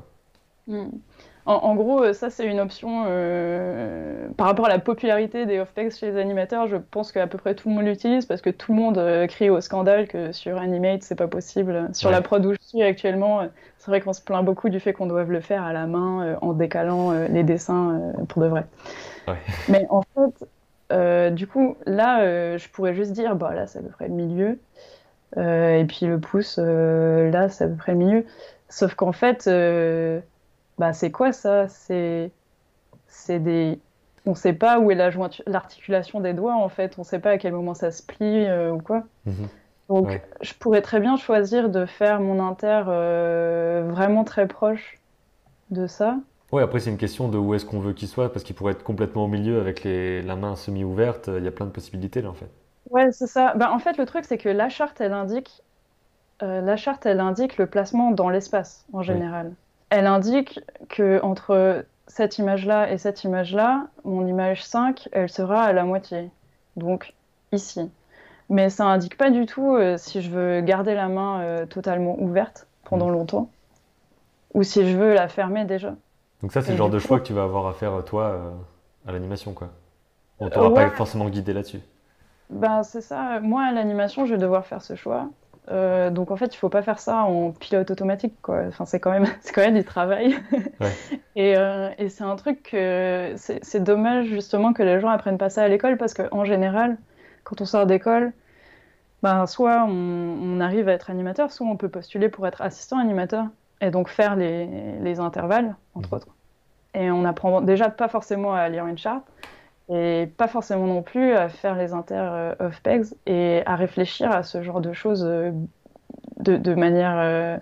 [0.68, 0.90] Hmm.
[1.44, 5.98] En, gros, euh, ça c'est une option euh, par rapport à la popularité des off-text
[5.98, 6.68] chez les animateurs.
[6.68, 9.50] Je pense qu'à peu près tout le monde l'utilise parce que tout le monde crie
[9.50, 11.88] au scandale que sur Animate c'est pas possible.
[11.92, 14.92] Sur la prod où je suis actuellement, c'est vrai qu'on se plaint beaucoup du fait
[14.92, 18.66] qu'on doive le faire à la main en décalant les dessins pour de vrai.
[19.26, 19.38] Ouais.
[19.68, 20.46] Mais en fait,
[20.92, 24.08] euh, du coup, là, euh, je pourrais juste dire, bah là, c'est à peu près
[24.08, 24.58] le milieu.
[25.36, 28.24] Euh, et puis le pouce, là, c'est à peu près le milieu.
[28.68, 29.48] Sauf qu'en fait,
[30.78, 31.68] bah, c'est quoi ça?
[31.68, 32.30] C'est
[33.28, 33.78] des.
[34.28, 34.96] On sait pas où est
[35.46, 36.98] l'articulation des doigts, en fait.
[36.98, 39.04] On sait pas à quel moment ça se plie ou quoi.
[39.24, 39.48] Mhm.
[39.88, 42.82] Donc, je pourrais très bien choisir de faire mon inter
[43.88, 44.98] vraiment très proche
[45.70, 46.16] de ça.
[46.56, 48.72] Oui, après, c'est une question de où est-ce qu'on veut qu'il soit, parce qu'il pourrait
[48.72, 51.28] être complètement au milieu avec les, la main semi-ouverte.
[51.28, 52.48] Il y a plein de possibilités là, en fait.
[52.88, 53.52] Ouais, c'est ça.
[53.56, 55.62] Ben, en fait, le truc, c'est que la charte, elle indique,
[56.42, 59.52] euh, la charte, elle indique le placement dans l'espace, en général.
[59.90, 65.74] Elle indique que entre cette image-là et cette image-là, mon image 5, elle sera à
[65.74, 66.30] la moitié.
[66.76, 67.12] Donc,
[67.52, 67.90] ici.
[68.48, 72.18] Mais ça indique pas du tout euh, si je veux garder la main euh, totalement
[72.18, 73.12] ouverte pendant mm.
[73.12, 73.50] longtemps,
[74.54, 75.94] ou si je veux la fermer déjà.
[76.42, 78.50] Donc ça, c'est le genre de choix que tu vas avoir à faire toi euh,
[79.06, 79.68] à l'animation, quoi.
[80.38, 81.80] On t'aura pas forcément guidé là-dessus.
[82.50, 83.40] Ben c'est ça.
[83.40, 85.30] Moi, à l'animation, je vais devoir faire ce choix.
[85.68, 88.62] Euh, donc en fait, il faut pas faire ça en pilote automatique, quoi.
[88.68, 90.36] Enfin, c'est quand même, c'est quand même du travail.
[91.36, 95.50] et, euh, et c'est un truc que c'est dommage justement que les gens apprennent pas
[95.50, 96.98] ça à l'école parce qu'en général,
[97.44, 98.32] quand on sort d'école,
[99.22, 103.46] ben, soit on, arrive à être animateur, soit on peut postuler pour être assistant animateur
[103.80, 104.66] et donc faire les,
[105.00, 106.16] les intervalles, entre mhm.
[106.16, 106.28] autres.
[106.94, 109.24] Et on apprend déjà pas forcément à lire une charte
[109.88, 114.32] et pas forcément non plus à faire les inter euh, of pegs et à réfléchir
[114.32, 115.52] à ce genre de choses euh,
[116.38, 117.56] de, de manière euh,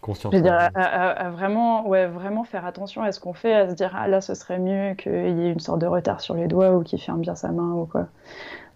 [0.00, 0.34] consciente.
[0.34, 4.20] à, vraiment, ouais, vraiment faire attention à ce qu'on fait, à se dire ah là
[4.20, 7.00] ce serait mieux qu'il y ait une sorte de retard sur les doigts ou qu'il
[7.00, 8.08] ferme bien sa main ou quoi.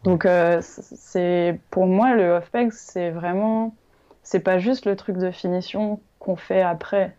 [0.05, 0.29] Donc
[0.61, 3.75] c'est pour moi le off pegs c'est vraiment
[4.27, 7.15] c'est pas juste le truc de finition qu'on fait après,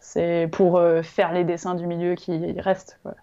[0.00, 2.98] c'est pour faire les dessins du milieu qui restent.
[3.02, 3.14] Quoi.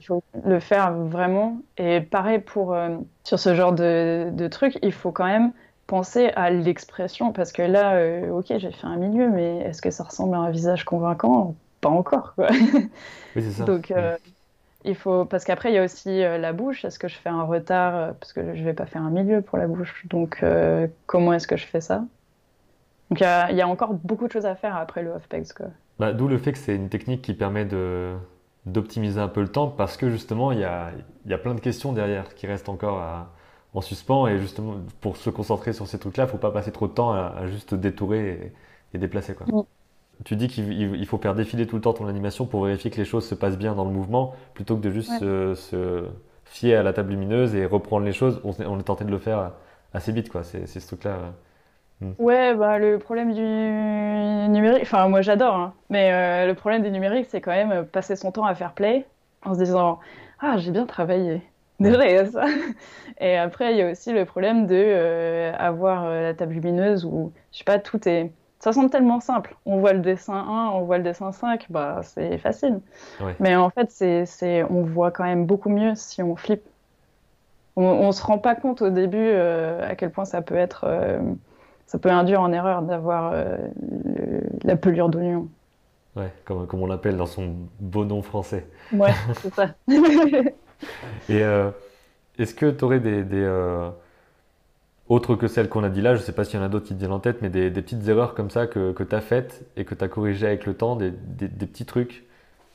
[0.00, 1.56] Il faut le faire vraiment.
[1.78, 5.52] Et pareil pour euh, sur ce genre de, de truc, il faut quand même
[5.86, 9.90] penser à l'expression parce que là, euh, ok, j'ai fait un milieu, mais est-ce que
[9.90, 11.54] ça ressemble à un visage convaincant?
[11.80, 12.34] Pas encore.
[12.34, 12.48] Quoi.
[13.34, 13.64] Oui, ça.
[13.64, 14.16] Donc euh,
[14.84, 16.84] il faut parce qu'après il y a aussi la bouche.
[16.84, 19.58] Est-ce que je fais un retard parce que je vais pas faire un milieu pour
[19.58, 20.04] la bouche?
[20.06, 20.44] Donc
[21.06, 22.04] comment est-ce que je fais ça?
[23.10, 25.46] Donc il y, a encore beaucoup de choses à faire après le off-pegs.
[25.98, 27.66] Bah, D'où le fait que c'est une technique qui permet
[28.66, 30.90] d'optimiser un peu le temps parce que justement il y a,
[31.26, 33.02] y a, plein de questions derrière qui restent encore
[33.74, 36.86] en suspens et justement pour se concentrer sur ces trucs-là, il faut pas passer trop
[36.86, 38.52] de temps à, juste détourer
[38.94, 39.46] et, déplacer quoi.
[40.24, 43.04] Tu dis qu'il faut faire défiler tout le temps ton animation pour vérifier que les
[43.04, 46.04] choses se passent bien dans le mouvement plutôt que de juste se,
[46.44, 48.40] fier à la table lumineuse et reprendre les choses.
[48.44, 49.52] On, on est tenté de le faire
[49.92, 50.44] assez vite quoi.
[50.44, 51.32] C'est ce truc-là.
[52.00, 52.10] Mm.
[52.18, 53.40] Ouais, bah, le problème du
[54.50, 55.74] numérique, enfin moi j'adore, hein.
[55.90, 58.72] mais euh, le problème du numérique c'est quand même euh, passer son temps à faire
[58.72, 59.06] play
[59.44, 60.00] en se disant
[60.40, 61.42] ah j'ai bien travaillé.
[61.80, 62.44] Déjà il y a ça.
[63.20, 67.32] Et après il y a aussi le problème de euh, avoir la table lumineuse où
[67.52, 69.56] je sais pas tout est ça semble tellement simple.
[69.66, 72.80] On voit le dessin 1, on voit le dessin 5, bah c'est facile.
[73.38, 76.64] Mais en fait c'est on voit quand même beaucoup mieux si on flippe.
[77.76, 80.86] On, on se rend pas compte au début à quel point ça peut être
[81.86, 83.56] ça peut induire en erreur d'avoir euh,
[84.62, 85.48] la pelure d'oignon.
[86.16, 88.66] Ouais, comme, comme on l'appelle dans son beau nom français.
[88.92, 89.74] Ouais, c'est ça.
[91.28, 91.70] Et euh,
[92.38, 93.90] est-ce que tu aurais des, des euh,
[95.08, 96.68] autres que celles qu'on a dit là, je ne sais pas s'il y en a
[96.68, 99.02] d'autres qui te viennent en tête, mais des, des petites erreurs comme ça que, que
[99.02, 102.24] tu as faites et que tu as corrigées avec le temps, des, des, petits trucs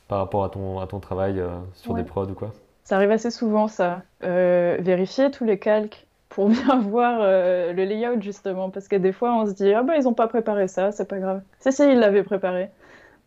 [0.08, 1.42] par rapport à ton, à ton travail
[1.74, 2.52] sur des prods ou quoi?
[2.84, 4.02] Ça arrive assez souvent, ça.
[4.20, 8.70] vérifier tous les calques pour bien voir euh, le layout justement.
[8.70, 11.06] Parce que des fois on se dit ah bah ils ont pas préparé ça c'est
[11.06, 11.42] pas grave.
[11.58, 12.70] C'est si ils l'avaient préparé.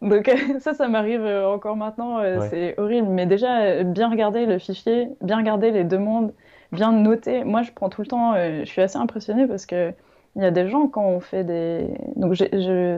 [0.01, 3.09] Donc ça ça m'arrive euh, encore maintenant euh, c'est horrible.
[3.09, 6.33] Mais déjà bien regarder le fichier bien regarder les demandes
[6.71, 7.43] bien noter.
[7.43, 9.93] Moi je prends tout le temps je suis assez impressionnée parce que
[10.35, 12.97] il y a des gens quand on fait des donc je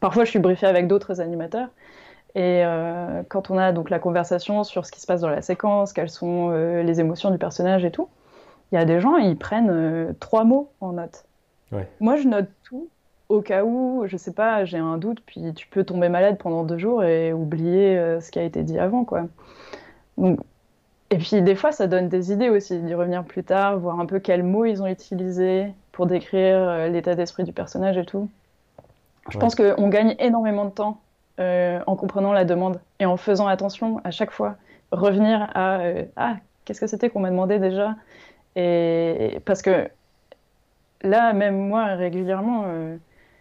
[0.00, 1.68] parfois je suis briefée avec d'autres animateurs.
[2.36, 2.62] Et
[3.28, 6.10] quand on a donc la conversation sur ce qui se passe dans la séquence, quelles
[6.10, 8.08] sont les émotions du personnage et tout,
[8.72, 11.24] il y a des gens, ils prennent euh, trois mots en note.
[12.00, 12.88] Moi, je note tout
[13.28, 16.64] au cas où, je sais pas, j'ai un doute, puis tu peux tomber malade pendant
[16.64, 19.26] deux jours et oublier euh, ce qui a été dit avant, quoi.
[20.18, 20.40] Donc,
[21.10, 24.06] et puis des fois, ça donne des idées aussi, d'y revenir plus tard, voir un
[24.06, 28.28] peu quels mots ils ont utilisés pour décrire euh, l'état d'esprit du personnage et tout.
[29.28, 31.00] Je pense qu'on gagne énormément de temps
[31.38, 34.56] en comprenant la demande et en faisant attention à chaque fois,
[34.92, 35.80] revenir à
[36.16, 37.96] ah qu'est-ce que c'était qu'on m'a demandé déjà?
[38.56, 39.88] Et parce que
[41.02, 42.96] là, même moi, régulièrement, euh,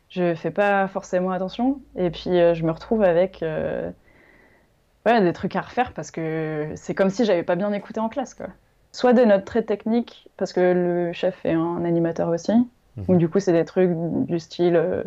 [0.10, 1.82] je fais pas forcément attention.
[1.96, 3.92] Et puis, euh, je me retrouve avec euh,
[5.06, 8.34] des trucs à refaire parce que c'est comme si j'avais pas bien écouté en classe.
[8.34, 8.48] Quoi.
[8.92, 12.54] Soit des notes très techniques, parce que le chef est un animateur aussi.
[12.54, 13.06] Mhm.
[13.08, 15.04] Ou du coup, c'est des trucs du style.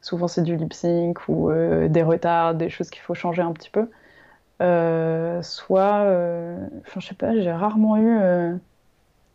[0.00, 1.50] souvent, c'est du lip sync ou
[1.88, 3.88] des retards, des choses qu'il faut changer un petit peu.
[5.42, 6.06] soit,
[6.86, 8.58] enfin, je sais pas, j'ai rarement eu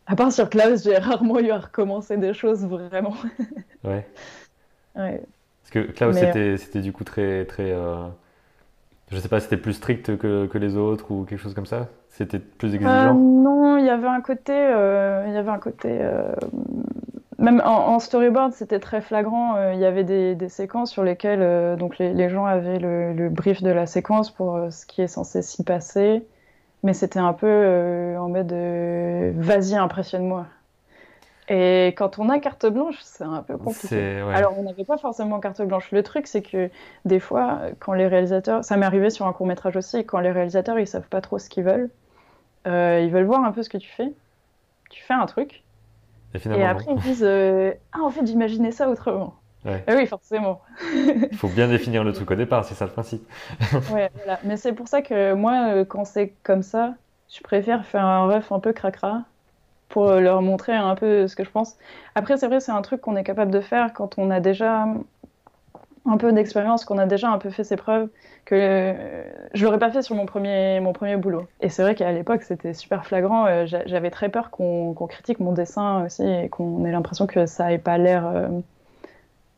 [0.06, 3.14] à part sur Klaus, j'ai rarement eu à recommencer des choses vraiment.
[3.84, 4.06] ouais.
[4.96, 5.22] ouais.
[5.62, 7.44] Parce que Klaus, euh, c'était du coup très.
[7.46, 8.06] très euh...
[9.10, 11.88] Je sais pas, c'était plus strict que, que, les autres ou quelque chose comme ça?
[12.08, 14.52] C'était plus euh, exigeant Non, il y avait un côté.
[14.52, 16.00] Euh, y avait un côté.
[17.38, 19.72] Même en, storyboard, c'était très flagrant.
[19.72, 23.28] Il y avait des, des, séquences sur lesquelles donc les, les, gens avaient le, le,
[23.28, 26.26] brief de la séquence pour ce qui est censé s'y passer
[26.84, 30.46] mais c'était un peu euh, en mode euh, vas-y, impressionne-moi.
[31.48, 34.20] Et quand on a carte blanche, c'est un peu compliqué.
[34.32, 35.90] Alors, on n'avait pas forcément carte blanche.
[35.92, 36.70] Le truc, c'est que
[37.04, 40.30] des fois, quand les réalisateurs, ça m'est arrivé sur un court métrage aussi, quand les
[40.30, 41.90] réalisateurs, ils savent pas trop ce qu'ils veulent,
[42.66, 44.12] euh, ils veulent voir un peu ce que tu fais.
[44.90, 45.64] Tu fais un truc.
[46.34, 47.26] Et, après, ils disent
[47.92, 49.34] Ah, en fait, j'imaginais ça autrement.
[49.66, 50.60] Ah oui, forcément.
[50.92, 53.26] Il faut bien définir le truc au départ, c'est ça le principe.
[53.92, 54.38] ouais, voilà.
[54.44, 56.94] Mais c'est pour ça que moi, euh, quand c'est comme ça,
[57.30, 59.22] je préfère faire un ref un peu cracra
[59.88, 61.76] pour leur montrer un peu ce que je pense.
[62.14, 64.86] Après, c'est vrai, c'est un truc qu'on est capable de faire quand on a déjà
[66.06, 68.08] un peu d'expérience, qu'on a déjà un peu fait ses preuves,
[68.44, 71.48] que euh, je l'aurais pas fait sur mon premier, mon premier boulot.
[71.60, 73.46] Et c'est vrai qu'à l'époque, c'était super flagrant.
[73.46, 77.68] Euh, j'avais très peur qu'on critique mon dessin aussi et qu'on ait l'impression que ça
[77.68, 78.48] n'ait pas l'air euh,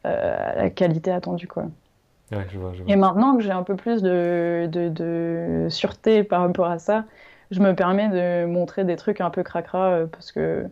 [0.07, 1.49] la qualité attendue.
[1.49, 1.65] Quoi.
[2.33, 2.93] Ouais, je vois, je vois.
[2.93, 7.05] Et maintenant que j'ai un peu plus de, de, de, sûreté par rapport à ça,
[7.51, 10.67] je me permets de montrer des trucs un peu cracra parce que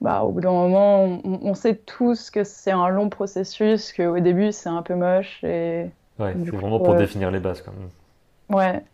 [0.00, 4.52] bah, au bout d'un moment, on, sait tous que c'est un long processus, qu'au début
[4.52, 5.42] c'est un peu moche.
[5.42, 7.88] Et, ouais, c'est vraiment pour définir les bases quand même.
[8.50, 8.84] Ouais.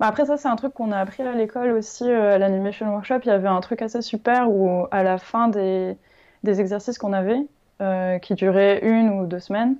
[0.00, 2.90] Bah, après, ça, c'est un truc qu'on a appris à l'école aussi, euh, à l'Animation
[2.92, 3.20] Workshop.
[3.24, 5.96] Il y avait un truc assez super où, à la fin des,
[6.42, 7.40] des exercices qu'on avait,
[7.80, 9.74] euh, qui duraient une ou deux semaines,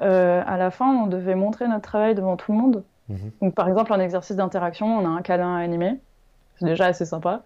[0.00, 2.84] euh, à la fin, on devait montrer notre travail devant tout le monde.
[3.08, 3.32] Mhm.
[3.42, 5.98] Donc, par exemple, un exercice d'interaction, on a un câlin animé.
[6.58, 7.42] C'est déjà assez sympa.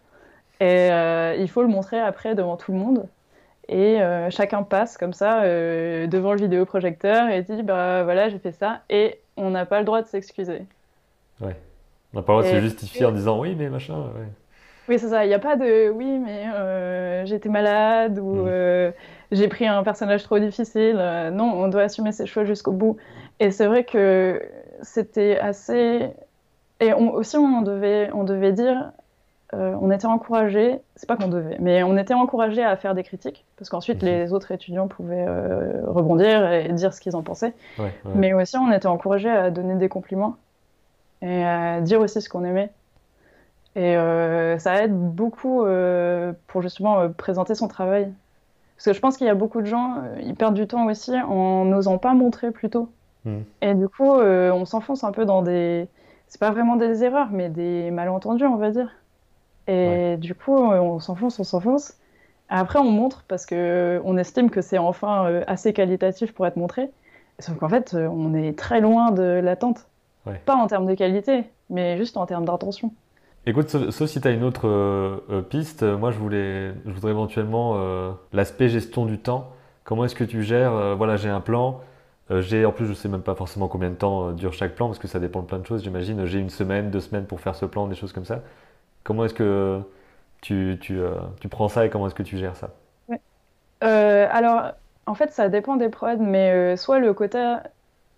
[0.61, 3.07] Et euh, il faut le montrer après devant tout le monde.
[3.69, 4.01] Et
[4.31, 9.21] chacun passe comme ça devant le vidéoprojecteur et dit bah voilà j'ai fait ça et
[9.37, 10.65] on n'a pas le droit de s'excuser.
[11.41, 11.55] Ouais.
[12.13, 13.95] On n'a pas le droit de se justifier en disant oui mais machin.
[13.95, 14.27] Ouais.
[14.89, 15.25] Oui c'est ça.
[15.25, 18.93] Il n'y a pas de oui mais j'étais malade ou mm.
[19.33, 20.97] J'ai pris un personnage trop difficile.
[21.33, 22.97] non on doit assumer ses choix jusqu'au bout.
[23.39, 24.43] Et c'est vrai que
[24.83, 26.11] c'était assez
[26.81, 28.93] et aussi on devait on devait dire
[29.53, 33.03] euh, on était encouragé, c'est pas qu'on devait, mais on était encouragé à faire des
[33.03, 34.09] critiques, parce qu'ensuite mhm.
[34.09, 37.55] les autres étudiants pouvaient euh, rebondir et dire ce qu'ils en pensaient.
[38.15, 40.37] Mais aussi on était encouragé à donner des compliments
[41.21, 42.71] et à dire aussi ce qu'on aimait.
[43.75, 45.65] Et euh, ça aide beaucoup
[46.47, 48.13] pour justement présenter son travail.
[48.81, 51.13] Parce que je pense qu'il y a beaucoup de gens, ils perdent du temps aussi
[51.21, 52.89] en n'osant pas montrer plus tôt.
[53.27, 53.45] Mhm.
[53.61, 55.87] Et du coup, on s'enfonce un peu dans des.
[56.29, 58.89] C'est pas vraiment des erreurs, mais des malentendus, on va dire.
[59.67, 62.01] Et du coup, on s'enfonce, on s'enfonce.
[62.51, 66.91] Après, on montre parce qu'on estime que c'est enfin euh, assez qualitatif pour être montré.
[67.39, 69.87] Sauf qu'en fait, euh, on est très loin de l'attente.
[70.45, 72.93] Pas en termes de qualité, mais juste en termes d'intention.
[73.47, 77.77] Écoute, sauf, si tu as une autre euh, piste, moi je, voulais, je voudrais éventuellement
[78.33, 79.53] l'aspect gestion du temps.
[79.85, 81.81] Comment est-ce que tu gères Voilà, j'ai un plan.
[82.31, 84.99] j'ai en plus, je sais même pas forcément combien de temps dure chaque plan parce
[84.99, 85.83] que ça dépend de plein de choses.
[85.83, 88.43] J'imagine, j'ai une semaine, deux semaines pour faire ce plan, des choses comme ça.
[89.05, 89.83] Comment est-ce que
[90.41, 92.71] tu, tu, euh, tu, prends ça et comment est-ce que tu gères ça?
[93.83, 94.73] Euh, Alors,
[95.07, 97.63] en fait, ça dépend des prods, mais euh, soit le quota,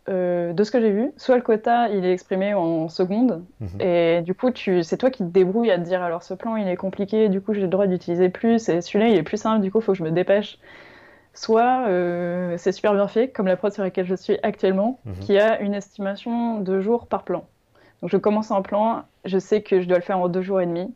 [0.09, 3.81] de ce que j'ai vu, soit le quota, il est exprimé en secondes, mhm.
[3.81, 6.67] et du coup, c'est toi qui te débrouilles à te dire, alors ce plan, il
[6.69, 9.63] est compliqué, du coup, j'ai le droit d'utiliser plus, et celui-là, il est plus simple,
[9.63, 10.59] du coup, il faut que je me dépêche.
[11.35, 11.87] Soit
[12.59, 15.15] c'est super bien fait, comme la prod sur laquelle je suis actuellement, mhm.
[15.21, 17.45] qui a une estimation de jours par plan.
[18.03, 20.61] Donc je commence un plan, je sais que je dois le faire en deux jours
[20.61, 20.93] et demi.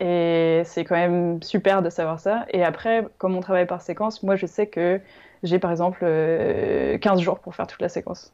[0.00, 2.44] Et c'est quand même super de savoir ça.
[2.50, 5.00] Et après, comme on travaille par séquence, moi je sais que
[5.42, 8.32] j'ai par exemple 15 euh, jours pour faire toute la séquence.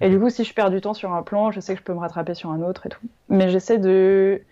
[0.00, 1.84] Et du coup, si je perds du temps sur un plan, je sais que je
[1.84, 3.00] peux me rattraper sur un autre et tout.
[3.28, 4.42] Mais j'essaie de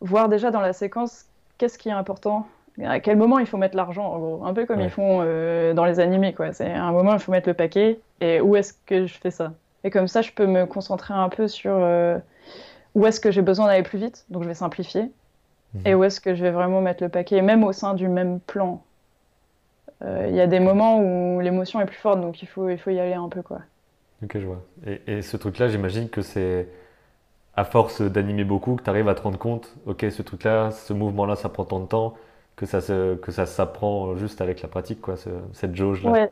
[0.00, 1.26] voir déjà dans la séquence
[1.58, 2.46] qu'est-ce qui est important,
[2.84, 4.44] à quel moment il faut mettre l'argent, en gros?
[4.44, 6.52] Un peu comme ils font euh, dans les animés, quoi.
[6.52, 7.98] C'est un moment, il faut mettre le paquet.
[8.20, 9.52] Et où est-ce que je fais ça?
[9.84, 12.18] Et comme ça, je peux me concentrer un peu sur euh,
[12.94, 15.10] où est-ce que j'ai besoin d'aller plus vite, donc je vais simplifier,
[15.74, 15.82] mhm.
[15.86, 18.40] et où est-ce que je vais vraiment mettre le paquet, même au sein du même
[18.40, 18.82] plan.
[20.02, 22.78] Euh, il y a des moments où l'émotion est plus forte, donc il faut, il
[22.78, 23.42] faut y aller un peu.
[23.42, 23.60] quoi.
[24.22, 24.62] Ok, je vois.
[24.86, 26.68] Et, et ce truc-là, j'imagine que c'est
[27.54, 30.92] à force d'animer beaucoup que tu arrives à te rendre compte, ok, ce truc-là, ce
[30.92, 32.14] mouvement-là, ça prend tant de temps,
[32.54, 35.14] que ça, que ça s'apprend juste avec la pratique, quoi,
[35.52, 36.10] cette jauge-là.
[36.10, 36.30] Ouais,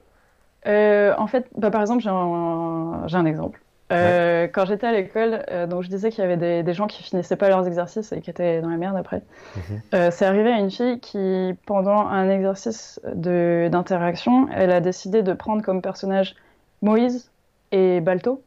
[0.66, 3.60] euh, en fait, bah, par exemple, j'ai un, un, exemple.
[3.92, 6.86] Euh, quand j'étais à l'école, euh, donc je disais qu'il y avait des, des, gens
[6.86, 9.22] qui finissaient pas leurs exercices et qui étaient dans la merde après.
[9.56, 10.10] Mhm.
[10.10, 15.62] c'est arrivé à une fille qui, pendant un exercice d'interaction, elle a décidé de prendre
[15.62, 16.34] comme personnage
[16.82, 17.30] Moïse
[17.72, 18.42] et Balto.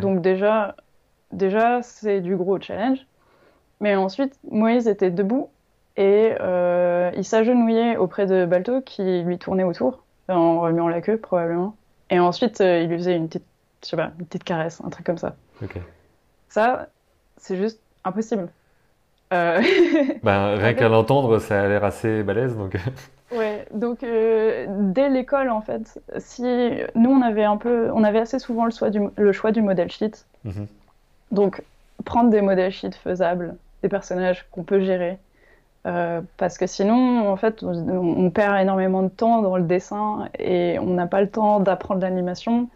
[0.00, 0.74] Donc déjà,
[1.32, 2.98] déjà c'est du gros challenge.
[3.80, 5.50] Mais ensuite, Moïse était debout
[5.96, 6.32] et
[7.16, 11.76] il s'agenouillait auprès de Balto qui lui tournait autour en remuant la queue probablement.
[12.10, 13.46] Et ensuite, euh, il lui faisait une petite,
[13.84, 15.36] je sais pas, une petite caresse, un truc comme ça.
[16.48, 16.88] Ça,
[17.36, 18.48] c'est juste impossible.
[19.32, 19.60] Euh...
[20.22, 22.76] ben, rien qu'à l'entendre, ça a l'air assez balèze, donc.
[23.32, 26.44] ouais, donc euh, dès l'école en fait, si
[26.94, 29.62] nous on avait un peu, on avait assez souvent le choix du, le choix du
[29.62, 30.26] modèle sheet.
[30.44, 30.66] Mhm.
[31.32, 31.62] Donc
[32.04, 35.18] prendre des modèles sheet faisables, des personnages qu'on peut gérer,
[35.86, 40.78] euh, parce que sinon, en fait, on, perd énormément de temps dans le dessin et
[40.78, 42.68] on n'a pas le temps d'apprendre l'animation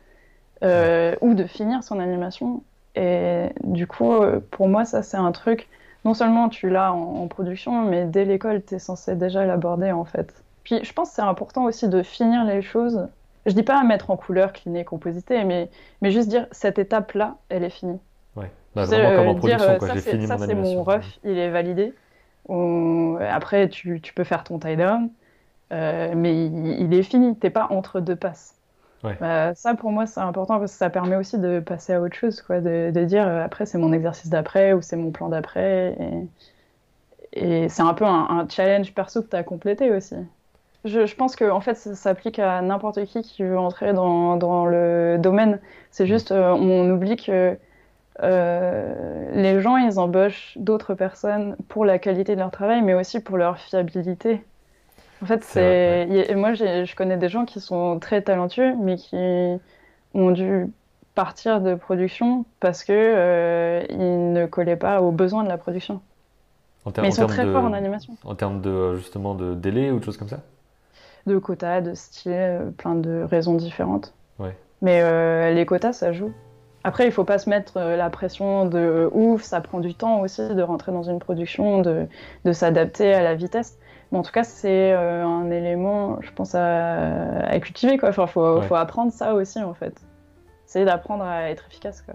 [0.62, 2.62] euh, ou de finir son animation.
[2.94, 5.68] Et du coup, euh, pour moi, ça, c'est un truc
[6.04, 10.04] non seulement tu l'as en, production, mais dès l'école, tu es censé déjà l'aborder en
[10.04, 10.32] fait.
[10.64, 13.08] Puis je pense que c'est important aussi de finir les choses.
[13.46, 15.70] Je dis pas à mettre en couleur, cliner, compositer, mais,
[16.02, 17.98] mais juste dire cette étape-là, elle est finie.
[18.36, 19.94] Ouais, bah, vraiment comme en production, quoi.
[19.94, 21.94] j'ai fini Ça, c'est mon ref, il est validé.
[22.48, 25.10] Après, tu, tu, peux faire ton tie-down,
[25.72, 27.36] euh, mais il, est fini.
[27.36, 28.54] T'es pas entre deux passes.
[29.02, 32.16] Bah, ça, pour moi, c'est important parce que ça permet aussi de passer à autre
[32.16, 35.28] chose, quoi, de, de dire euh, après, c'est mon exercice d'après ou c'est mon plan
[35.28, 35.96] d'après.
[37.32, 40.16] Et, et c'est un peu un, challenge perso que tu as complété aussi.
[40.84, 44.36] Je, je, pense que en fait, ça s'applique à n'importe qui qui veut entrer dans,
[44.36, 45.60] dans le domaine.
[45.90, 47.56] C'est juste, euh, on oublie que
[48.22, 53.20] euh, les gens, ils embauchent d'autres personnes pour la qualité de leur travail, mais aussi
[53.20, 54.42] pour leur fiabilité.
[55.22, 59.16] En fait, c'est moi, je connais des gens qui sont très talentueux, mais qui
[60.14, 60.66] ont dû
[61.14, 66.00] partir de production parce que euh, ils ne collaient pas aux besoins de la production.
[66.86, 68.16] mais ils sont très forts en animation.
[68.24, 70.38] En termes de justement de délai ou de choses comme ça?
[71.26, 74.14] De quotas, de style, plein de raisons différentes.
[74.38, 74.56] Ouais.
[74.80, 76.32] Mais euh, les quotas, ça joue.
[76.84, 80.20] Après, il faut pas se mettre euh, la pression de ouf, ça prend du temps
[80.20, 82.06] aussi de rentrer dans une production, de,
[82.44, 83.76] de s'adapter à la vitesse.
[84.10, 87.98] Mais en tout cas, c'est euh, un élément, je pense, à, cultiver.
[87.98, 88.10] Quoi.
[88.10, 89.94] Enfin, faut, faut apprendre ça aussi, en fait.
[90.66, 92.02] Essayer d'apprendre à être efficace.
[92.02, 92.14] Quoi.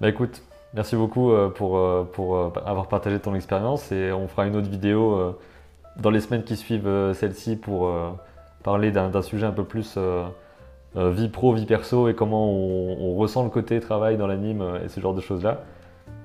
[0.00, 0.42] Bah écoute,
[0.74, 1.80] merci beaucoup euh, pour,
[2.12, 5.36] pour avoir partagé ton expérience et on fera une autre vidéo
[5.96, 7.92] dans les semaines qui suivent celle-ci pour
[8.62, 9.98] parler d'un sujet un peu plus
[10.96, 14.84] euh, vie pro, vie perso et comment on, ressent le côté travail dans l'anime euh,
[14.84, 15.60] et ce genre de choses-là.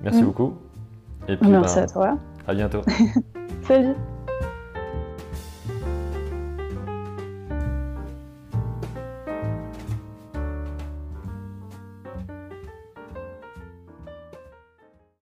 [0.01, 0.25] Merci mm.
[0.25, 0.53] beaucoup.
[1.27, 2.17] Et puis, Merci ben, à toi.
[2.47, 2.81] À bientôt.
[3.63, 3.95] Salut.